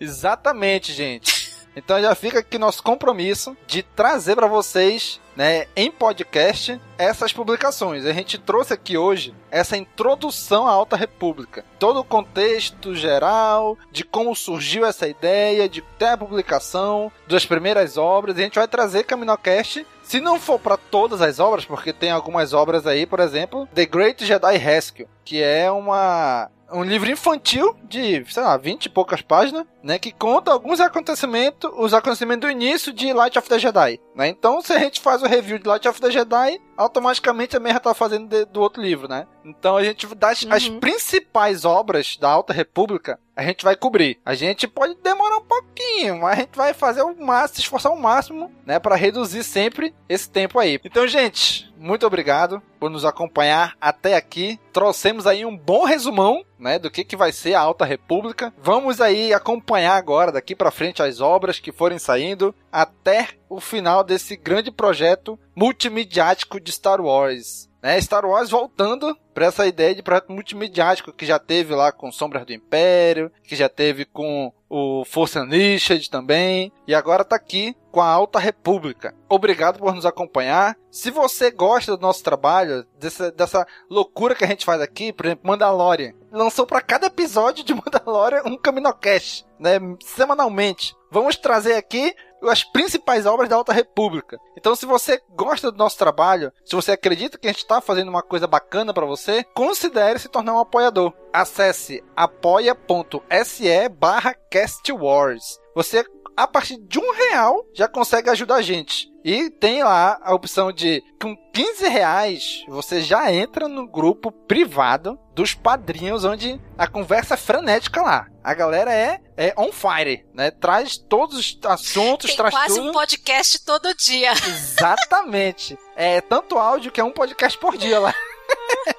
[0.00, 1.54] Exatamente, gente.
[1.76, 8.06] Então já fica aqui nosso compromisso de trazer para vocês, né, em podcast, essas publicações.
[8.06, 11.64] A gente trouxe aqui hoje essa introdução à Alta República.
[11.78, 17.96] Todo o contexto geral, de como surgiu essa ideia, de ter a publicação, das primeiras
[17.96, 18.36] obras.
[18.36, 22.52] A gente vai trazer Caminocast se não for para todas as obras, porque tem algumas
[22.52, 28.24] obras aí, por exemplo, The Great Jedi Rescue, que é uma um livro infantil de,
[28.32, 32.92] sei lá, 20 e poucas páginas, né, que conta alguns acontecimentos, os acontecimentos do início
[32.92, 34.28] de Light of the Jedi, né?
[34.28, 37.80] Então, se a gente faz o review de Light of the Jedi, automaticamente também já
[37.80, 39.26] tá fazendo de- do outro livro, né?
[39.44, 44.18] Então, a gente dá as, as principais obras da Alta República, a gente vai cobrir.
[44.24, 47.92] A gente pode demorar um pouquinho, mas a gente vai fazer o máximo, se esforçar
[47.92, 50.80] o máximo, né, para reduzir sempre esse tempo aí.
[50.82, 54.58] Então, gente, muito obrigado por nos acompanhar até aqui.
[54.72, 58.54] Trouxemos aí um bom resumão, né, do que, que vai ser a Alta República.
[58.56, 64.02] Vamos aí acompanhar agora daqui para frente as obras que forem saindo até o final
[64.02, 67.68] desse grande projeto multimediático de Star Wars.
[67.84, 72.10] Né, Star Wars voltando para essa ideia de projeto multimediático que já teve lá com
[72.10, 77.76] Sombras do Império, que já teve com o Força Unleashed também, e agora tá aqui
[77.92, 79.14] com a Alta República.
[79.28, 80.78] Obrigado por nos acompanhar.
[80.90, 85.26] Se você gosta do nosso trabalho, dessa, dessa loucura que a gente faz aqui, por
[85.26, 90.96] exemplo, Mandalorian, lançou para cada episódio de Mandalorian um Caminocast, né, semanalmente.
[91.10, 92.14] Vamos trazer aqui
[92.48, 94.38] as principais obras da Alta República.
[94.56, 98.08] Então, se você gosta do nosso trabalho, se você acredita que a gente está fazendo
[98.08, 101.12] uma coisa bacana para você, considere se tornar um apoiador.
[101.32, 105.58] Acesse apoia.se barra castwars.
[105.74, 106.04] Você
[106.36, 109.12] a partir de um real já consegue ajudar a gente.
[109.24, 115.18] E tem lá a opção de com 15 reais você já entra no grupo privado
[115.34, 118.26] dos padrinhos, onde a conversa é frenética lá.
[118.42, 120.50] A galera é, é on fire, né?
[120.50, 122.90] Traz todos os assuntos, Tem traz quase tudo.
[122.90, 124.32] um podcast todo dia.
[124.32, 125.78] Exatamente.
[125.96, 128.14] É tanto áudio que é um podcast por dia lá.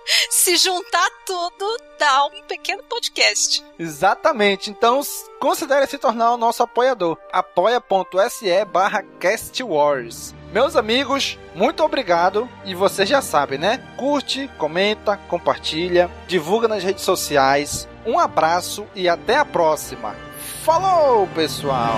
[0.30, 3.64] Se juntar tudo, dá um pequeno podcast.
[3.78, 4.70] Exatamente.
[4.70, 5.02] Então,
[5.40, 7.18] considere se tornar o nosso apoiador.
[7.32, 10.34] apoia.se barra castwars.
[10.52, 12.50] Meus amigos, muito obrigado.
[12.64, 13.84] E você já sabe, né?
[13.98, 17.88] Curte, comenta, compartilha, divulga nas redes sociais.
[18.06, 20.16] Um abraço e até a próxima.
[20.64, 21.98] Falou, pessoal!